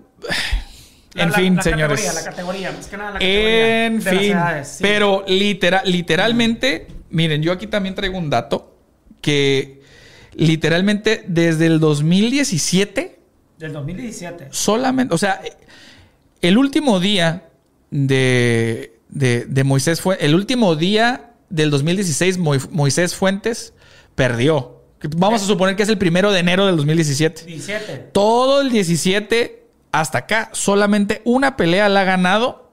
En 1.15 1.29
la- 1.31 1.37
fin, 1.37 1.57
la 1.57 1.63
señores. 1.63 2.01
Categoría, 2.01 2.21
la 2.23 2.31
categoría, 2.31 2.73
más 2.73 2.87
que 2.87 2.97
nada 2.97 3.11
la 3.11 3.19
categoría 3.19 3.87
En 3.87 3.99
de 3.99 4.05
las 4.13 4.19
fin. 4.23 4.31
edades, 4.33 4.69
sí. 4.69 4.79
Pero 4.81 5.25
litera- 5.29 5.83
literalmente, 5.85 6.87
miren, 7.11 7.43
yo 7.43 7.53
aquí 7.53 7.67
también 7.67 7.95
traigo 7.95 8.17
un 8.17 8.31
dato 8.31 8.75
que 9.21 9.83
literalmente 10.35 11.23
desde 11.27 11.67
el 11.67 11.81
2017 11.81 13.19
Del 13.63 13.73
2017. 13.73 14.49
solamente, 14.51 15.15
o 15.15 15.19
sea, 15.19 15.41
el 16.41 16.59
último 16.59 16.99
día 17.01 17.49
de, 17.91 18.99
de, 19.09 19.45
de 19.47 19.65
Moisés 19.65 20.01
fue, 20.01 20.17
el 20.21 20.35
último 20.35 20.75
día 20.77 21.33
del 21.49 21.71
2016 21.71 22.39
Mo- 22.39 22.55
Moisés 22.71 23.15
Fuentes 23.15 23.75
perdió. 24.15 24.83
Vamos 25.17 25.43
a 25.43 25.47
suponer 25.47 25.75
que 25.77 25.83
es 25.83 25.89
el 25.89 25.99
primero 25.99 26.31
de 26.33 26.39
enero 26.41 26.67
del 26.67 26.77
2017. 26.77 27.45
17. 27.45 28.11
Todo 28.13 28.61
el 28.61 28.71
17 28.71 29.67
hasta 29.91 30.19
acá, 30.19 30.49
solamente 30.53 31.23
una 31.25 31.57
pelea 31.57 31.89
la 31.89 32.03
ha 32.03 32.05
ganado. 32.05 32.73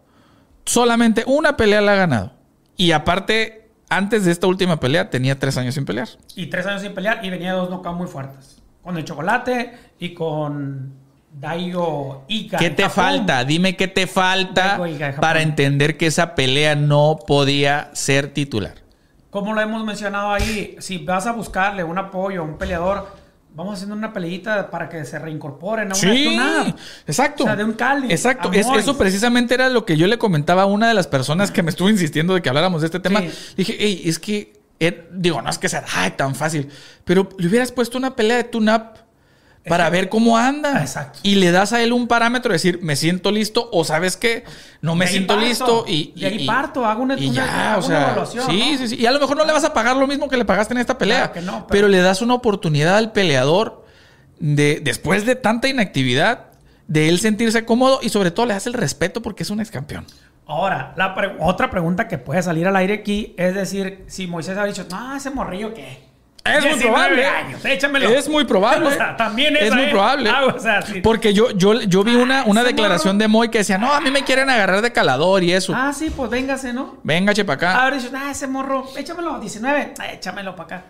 Solamente 0.66 1.24
una 1.26 1.58
pelea 1.58 1.82
la 1.82 1.94
ha 1.94 1.96
ganado. 1.96 2.34
Y 2.78 2.92
aparte, 2.92 3.68
antes 3.90 4.26
de 4.26 4.32
esta 4.32 4.46
última 4.48 4.80
pelea, 4.80 5.10
tenía 5.10 5.38
tres 5.40 5.58
años 5.58 5.74
sin 5.76 5.86
pelear. 5.86 6.08
Y 6.36 6.48
tres 6.48 6.66
años 6.68 6.82
sin 6.84 6.94
pelear 6.94 7.26
y 7.26 7.30
venía 7.32 7.54
dos 7.54 7.70
knockouts 7.70 7.98
muy 7.98 8.08
fuertes. 8.08 8.59
Con 8.84 8.98
el 8.98 9.04
chocolate 9.04 9.74
y 10.00 10.14
con 10.14 10.94
Daigo 11.40 12.26
Ika. 12.28 12.58
¿Qué 12.58 12.70
te 12.70 12.84
Japón. 12.84 12.96
falta? 13.06 13.44
Dime 13.46 13.76
qué 13.76 13.88
te 13.88 14.08
falta 14.08 14.80
para 15.20 15.42
entender 15.42 15.98
que 15.98 16.08
esa 16.08 16.36
pelea 16.36 16.76
no 16.76 17.20
podía 17.28 17.90
ser 17.94 18.34
titular. 18.34 18.76
Como 19.30 19.54
lo 19.54 19.62
hemos 19.62 19.84
mencionado 19.86 20.32
ahí, 20.32 20.76
si 20.80 20.98
vas 20.98 21.28
a 21.28 21.34
buscarle 21.34 21.84
un 21.84 21.98
apoyo 22.00 22.42
a 22.42 22.44
un 22.44 22.58
peleador, 22.58 23.08
vamos 23.54 23.76
haciendo 23.76 23.96
una 23.96 24.12
peleita 24.12 24.72
para 24.72 24.90
que 24.90 25.06
se 25.06 25.20
reincorporen 25.20 25.92
a 25.92 25.96
una 25.96 25.96
Sí, 25.96 26.40
exacto. 27.06 27.44
O 27.44 27.46
sea, 27.48 27.56
de 27.56 27.64
un 27.64 27.74
Cali. 27.74 28.12
Exacto. 28.12 28.52
Es- 28.52 28.66
eso 28.76 28.98
precisamente 28.98 29.54
era 29.54 29.70
lo 29.70 29.86
que 29.86 29.98
yo 29.98 30.08
le 30.08 30.18
comentaba 30.18 30.64
a 30.64 30.66
una 30.66 30.88
de 30.88 30.96
las 30.96 31.06
personas 31.06 31.52
que 31.52 31.62
me 31.62 31.70
estuvo 31.70 31.90
insistiendo 31.90 32.34
de 32.34 32.42
que 32.42 32.50
habláramos 32.50 32.82
de 32.82 32.88
este 32.88 33.00
tema. 33.00 33.20
Sí. 33.22 33.30
Dije, 33.58 33.76
hey, 33.80 34.02
es 34.06 34.18
que, 34.18 34.54
eh, 34.80 35.08
digo, 35.14 35.42
no 35.42 35.50
es 35.50 35.58
que 35.58 35.70
sea 35.70 35.84
ay, 35.96 36.12
tan 36.12 36.36
fácil, 36.36 36.70
pero 37.06 37.28
le 37.38 37.48
hubieras 37.48 37.72
puesto 37.72 37.98
una 37.98 38.16
pelea 38.16 38.38
de 38.38 38.44
tune-up 38.46 38.84
para 39.68 39.90
ver 39.90 40.08
cómo 40.10 40.38
anda. 40.38 40.80
Exacto. 40.82 41.20
Y 41.22 41.36
le 41.36 41.52
das 41.52 41.74
a 41.74 41.84
él 41.84 41.92
un 41.94 42.08
parámetro, 42.08 42.54
decir, 42.54 42.80
me 42.82 42.96
siento 42.96 43.30
listo 43.32 43.70
o 43.72 43.84
sabes 43.84 44.16
qué, 44.18 44.46
no 44.82 44.96
me 44.96 45.06
siento 45.06 45.34
parto. 45.36 45.48
listo. 45.48 45.86
Y, 45.88 46.14
De 46.20 46.26
ahí 46.28 46.48
parto, 46.48 46.86
hago 46.86 47.04
una- 47.04 47.20
y 47.20 47.28
una- 47.28 47.46
ya, 47.46 47.74
o 47.76 47.80
una 47.80 47.88
sea, 47.88 48.04
evaluación, 48.06 48.46
sí, 48.50 48.58
¿no? 48.72 48.78
sí, 48.78 48.88
sí. 48.88 48.96
Y 48.96 49.06
a 49.06 49.12
lo 49.12 49.20
mejor 49.20 49.38
no 49.38 49.46
le 49.46 49.52
vas 49.52 49.66
a 49.66 49.74
pagar 49.74 49.98
lo 49.98 50.08
mismo 50.08 50.28
que 50.30 50.38
le 50.38 50.46
pagaste 50.46 50.74
en 50.74 50.80
esta 50.80 50.98
pelea, 50.98 51.32
Claro 51.32 51.34
que 51.34 51.42
no, 51.42 51.52
pero- 51.52 51.68
pero 51.68 51.88
le 51.90 52.00
das 52.00 52.22
una 52.22 52.34
oportunidad 52.36 52.96
al 52.98 53.12
peleador 53.12 53.86
de 54.40 54.80
después 54.82 55.26
de 55.26 55.36
tanta 55.36 55.68
inactividad 55.68 56.46
de 56.88 57.10
él 57.10 57.20
sentirse 57.20 57.66
cómodo 57.66 58.00
y 58.02 58.10
sobre 58.10 58.32
todo 58.32 58.46
le 58.48 58.54
das 58.54 58.66
el 58.66 58.74
respeto 58.74 59.22
porque 59.22 59.44
es 59.44 59.50
un 59.52 59.60
ex 59.60 59.70
campeón. 59.70 60.08
Ahora, 60.50 60.94
la 60.96 61.14
pre- 61.14 61.36
otra 61.40 61.70
pregunta 61.70 62.08
que 62.08 62.18
puede 62.18 62.42
salir 62.42 62.68
al 62.68 62.76
aire 62.76 62.96
aquí 62.96 63.36
es 63.38 63.54
decir, 63.54 64.04
si 64.08 64.26
Moisés 64.26 64.58
ha 64.58 64.66
dicho, 64.66 64.84
no, 64.90 65.16
ese 65.16 65.30
morrillo 65.30 65.74
qué. 65.76 66.10
Es 66.44 66.62
muy 66.64 66.74
19 66.74 66.82
probable. 66.88 67.26
años, 67.26 67.66
échamelo. 67.66 68.10
Es 68.10 68.28
muy 68.28 68.44
probable. 68.46 68.88
O 68.88 68.92
sea, 68.92 69.16
también 69.16 69.56
es 69.56 69.72
muy 69.76 69.84
es. 69.84 69.90
probable. 69.92 70.30
Ah, 70.34 70.46
o 70.46 70.60
sea, 70.60 70.82
sí. 70.82 71.02
Porque 71.02 71.34
yo, 71.34 71.52
yo, 71.52 71.80
yo 71.82 72.04
vi 72.04 72.16
una, 72.16 72.44
una 72.46 72.62
ese 72.62 72.70
declaración 72.72 73.18
morro. 73.18 73.22
de 73.24 73.28
Moy 73.28 73.50
que 73.50 73.60
decía, 73.60 73.78
no, 73.78 73.94
a 73.94 74.02
mí 74.02 74.10
me 74.10 74.24
quieren 74.24 74.50
agarrar 74.50 74.82
de 74.82 74.92
calador 74.92 75.44
y 75.44 75.52
eso. 75.54 75.74
Ah, 75.76 75.94
sí, 75.94 76.10
pues 76.10 76.32
véngase, 76.32 76.74
¿no? 76.74 76.98
Venga, 77.04 77.34
chepa 77.36 77.54
acá. 77.54 77.84
Ahora 77.84 77.98
dicho, 77.98 78.10
ah, 78.16 78.32
ese 78.32 78.48
morro, 78.48 78.86
échamelo 78.98 79.36
a 79.36 79.40
19, 79.40 79.94
ah, 80.00 80.12
échamelo 80.14 80.56
para 80.56 80.78
acá. 80.78 80.86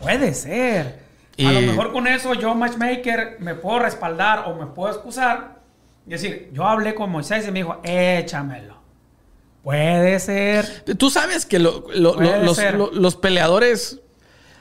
Puede 0.00 0.32
ser. 0.32 1.00
A 1.38 1.50
lo 1.52 1.60
mejor 1.60 1.92
con 1.92 2.06
eso 2.06 2.32
yo, 2.34 2.54
matchmaker, 2.54 3.36
me 3.40 3.54
puedo 3.56 3.80
respaldar 3.80 4.44
o 4.46 4.54
me 4.54 4.66
puedo 4.66 4.90
excusar. 4.94 5.60
Y 6.06 6.10
decir, 6.10 6.48
yo 6.54 6.64
hablé 6.66 6.94
con 6.94 7.10
Moisés 7.10 7.46
y 7.46 7.50
me 7.50 7.58
dijo, 7.58 7.80
échamelo. 7.82 8.80
Puede 9.62 10.18
ser. 10.20 10.84
Tú 10.98 11.10
sabes 11.10 11.46
que 11.46 11.58
lo- 11.58 11.84
lo- 11.94 12.14
Puede 12.16 12.38
lo- 12.38 12.44
los, 12.44 12.56
ser. 12.56 12.74
lo- 12.74 12.90
los 12.92 13.16
peleadores. 13.16 14.00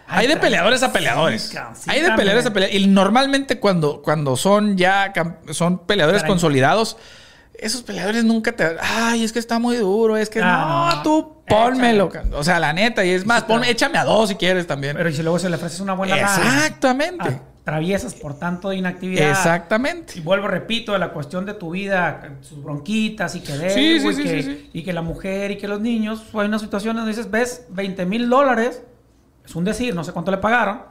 Ay, 0.08 0.26
hay 0.26 0.28
de 0.28 0.38
peleadores 0.38 0.84
a 0.84 0.92
peleadores. 0.92 1.44
sí, 1.44 1.58
hay 1.58 2.02
de 2.02 2.08
también. 2.08 2.16
peleadores 2.18 2.46
a 2.46 2.54
peleadores. 2.54 2.82
Y 2.82 2.88
normalmente 2.88 3.60
cuando, 3.60 4.02
cuando 4.02 4.36
son 4.36 4.78
ya 4.78 5.14
son 5.52 5.86
peleadores 5.86 6.24
consolidados, 6.24 6.98
esos 7.54 7.82
peleadores 7.84 8.24
nunca 8.26 8.52
te. 8.52 8.76
Ay, 8.82 9.24
es 9.24 9.32
que 9.32 9.40
está 9.40 9.58
muy 9.60 9.78
duro. 9.78 10.18
Es 10.18 10.30
que 10.30 10.42
Ah, 10.44 10.94
no, 10.98 11.02
tú 11.04 11.44
pónmelo. 11.48 12.08
Échale. 12.10 12.30
ca- 12.30 12.38
O 12.38 12.44
sea, 12.44 12.60
la 12.60 12.74
neta. 12.74 13.06
Y 13.06 13.12
es 13.12 13.26
más, 13.26 13.44
ponme- 13.48 13.70
échame 13.70 13.98
a 13.98 14.04
dos 14.04 14.30
si 14.30 14.36
quieres 14.36 14.68
también. 14.68 14.98
Pero 14.98 15.10
y 15.10 15.14
si 15.14 15.24
luego 15.24 15.40
se 15.40 15.50
le 15.50 15.56
ofreces 15.56 15.80
una 15.80 15.94
buena 15.94 16.16
Exactamente. 16.20 17.40
Atraviesas 17.62 18.16
por 18.16 18.38
tanto 18.38 18.70
de 18.70 18.78
inactividad. 18.78 19.30
Exactamente. 19.30 20.18
Y 20.18 20.22
vuelvo, 20.22 20.48
repito, 20.48 20.94
de 20.94 21.00
la 21.00 21.10
cuestión 21.10 21.46
de 21.46 21.54
tu 21.54 21.72
vida, 21.72 22.38
sus 22.42 22.64
bronquitas 22.64 23.36
y 23.36 23.42
que 23.42 23.54
debo, 23.54 23.74
Sí, 23.74 24.00
sí, 24.00 24.08
y, 24.08 24.14
sí, 24.14 24.24
que, 24.24 24.70
y 24.74 24.84
que 24.84 24.94
la 24.94 25.02
mujer 25.02 25.52
y 25.52 25.58
que 25.58 25.68
los 25.68 25.80
niños. 25.80 26.24
Hay 26.34 26.48
una 26.48 26.60
situación 26.60 26.96
donde 26.96 27.10
dices, 27.12 27.30
ves, 27.30 27.66
20 27.70 28.06
mil 28.06 28.30
dólares, 28.30 28.82
es 29.46 29.56
un 29.56 29.64
decir, 29.64 29.94
no 29.94 30.04
sé 30.04 30.12
cuánto 30.12 30.32
le 30.32 30.38
pagaron. 30.38 30.82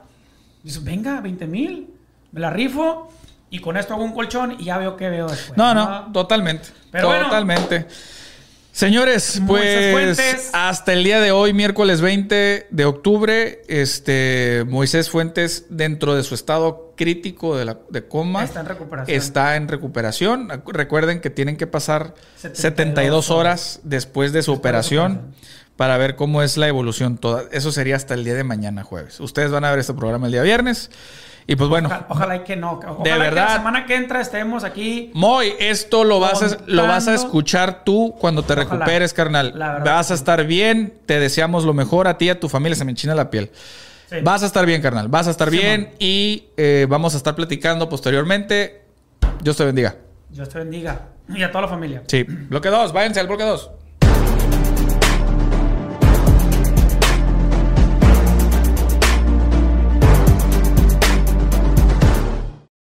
Dices, 0.63 0.83
venga, 0.83 1.19
20 1.21 1.47
mil, 1.47 1.89
me 2.31 2.39
la 2.39 2.49
rifo 2.49 3.11
y 3.49 3.59
con 3.59 3.75
esto 3.75 3.93
hago 3.93 4.03
un 4.03 4.13
colchón 4.13 4.55
y 4.59 4.65
ya 4.65 4.77
veo 4.77 4.95
qué 4.95 5.09
veo 5.09 5.27
después. 5.27 5.57
No, 5.57 5.73
no, 5.73 6.11
totalmente. 6.13 6.69
Pero 6.89 7.07
bueno. 7.07 7.29
Señores, 8.71 9.41
pues 9.47 10.49
hasta 10.53 10.93
el 10.93 11.03
día 11.03 11.19
de 11.19 11.31
hoy, 11.31 11.53
miércoles 11.53 11.99
20 11.99 12.67
de 12.69 12.85
octubre, 12.85 13.61
este 13.67 14.63
Moisés 14.67 15.09
Fuentes, 15.09 15.65
dentro 15.69 16.15
de 16.15 16.23
su 16.23 16.35
estado 16.35 16.93
crítico 16.95 17.57
de, 17.57 17.65
la, 17.65 17.79
de 17.89 18.07
coma, 18.07 18.43
Está 18.45 18.61
en 18.61 18.65
recuperación. 18.67 19.17
está 19.17 19.55
en 19.57 19.67
recuperación. 19.67 20.63
Recuerden 20.67 21.19
que 21.19 21.29
tienen 21.29 21.57
que 21.57 21.67
pasar 21.67 22.13
72 22.35 22.57
72 22.57 23.29
horas 23.29 23.79
después 23.83 24.31
de 24.31 24.41
su 24.41 24.53
operación. 24.53 25.33
para 25.75 25.97
ver 25.97 26.15
cómo 26.15 26.41
es 26.43 26.57
la 26.57 26.67
evolución 26.67 27.17
toda. 27.17 27.45
Eso 27.51 27.71
sería 27.71 27.95
hasta 27.95 28.13
el 28.13 28.23
día 28.23 28.35
de 28.35 28.43
mañana, 28.43 28.83
jueves. 28.83 29.19
Ustedes 29.19 29.51
van 29.51 29.65
a 29.65 29.71
ver 29.71 29.79
este 29.79 29.93
programa 29.93 30.27
el 30.27 30.31
día 30.31 30.43
viernes. 30.43 30.91
Y 31.47 31.55
pues 31.55 31.69
bueno, 31.69 31.87
Ojalá, 31.87 32.05
ojalá 32.09 32.35
y 32.37 32.39
que 32.41 32.55
no. 32.55 32.73
Ojalá 32.73 33.03
De 33.03 33.11
que 33.11 33.17
verdad. 33.17 33.47
la 33.49 33.53
semana 33.57 33.85
que 33.85 33.95
entra 33.95 34.21
estemos 34.21 34.63
aquí. 34.63 35.11
Moy, 35.13 35.53
esto 35.59 36.03
lo 36.03 36.19
vas, 36.19 36.41
a, 36.43 36.57
lo 36.67 36.83
vas 36.87 37.07
a 37.07 37.15
escuchar 37.15 37.83
tú 37.83 38.15
cuando 38.19 38.43
te 38.43 38.53
Ojalá. 38.53 38.69
recuperes, 38.69 39.13
carnal. 39.13 39.53
La 39.55 39.73
verdad 39.73 39.95
Vas 39.95 40.07
que 40.07 40.13
a 40.13 40.15
estar 40.15 40.45
bien, 40.45 40.93
te 41.05 41.19
deseamos 41.19 41.63
lo 41.65 41.73
mejor 41.73 42.07
a 42.07 42.17
ti 42.17 42.25
y 42.25 42.29
a 42.29 42.39
tu 42.39 42.47
familia, 42.47 42.75
se 42.75 42.85
me 42.85 42.91
enchina 42.91 43.15
la 43.15 43.29
piel. 43.29 43.51
Sí. 44.09 44.17
Vas 44.23 44.43
a 44.43 44.45
estar 44.45 44.65
bien, 44.65 44.81
carnal, 44.81 45.07
vas 45.07 45.27
a 45.27 45.31
estar 45.31 45.49
Sí, 45.49 45.57
bien 45.57 45.81
man. 45.81 45.91
y 45.99 46.45
eh, 46.57 46.85
vamos 46.89 47.13
a 47.13 47.17
estar 47.17 47.33
platicando 47.35 47.89
posteriormente. 47.89 48.83
Dios 49.41 49.57
te 49.57 49.65
bendiga. 49.65 49.95
Dios 50.29 50.47
te 50.49 50.59
bendiga. 50.59 51.07
Y 51.29 51.43
a 51.43 51.51
toda 51.51 51.63
la 51.63 51.67
familia. 51.69 52.03
Sí, 52.07 52.23
bloque 52.23 52.69
2, 52.69 52.91
váyanse 52.93 53.19
al 53.19 53.27
bloque 53.27 53.43
2. 53.43 53.71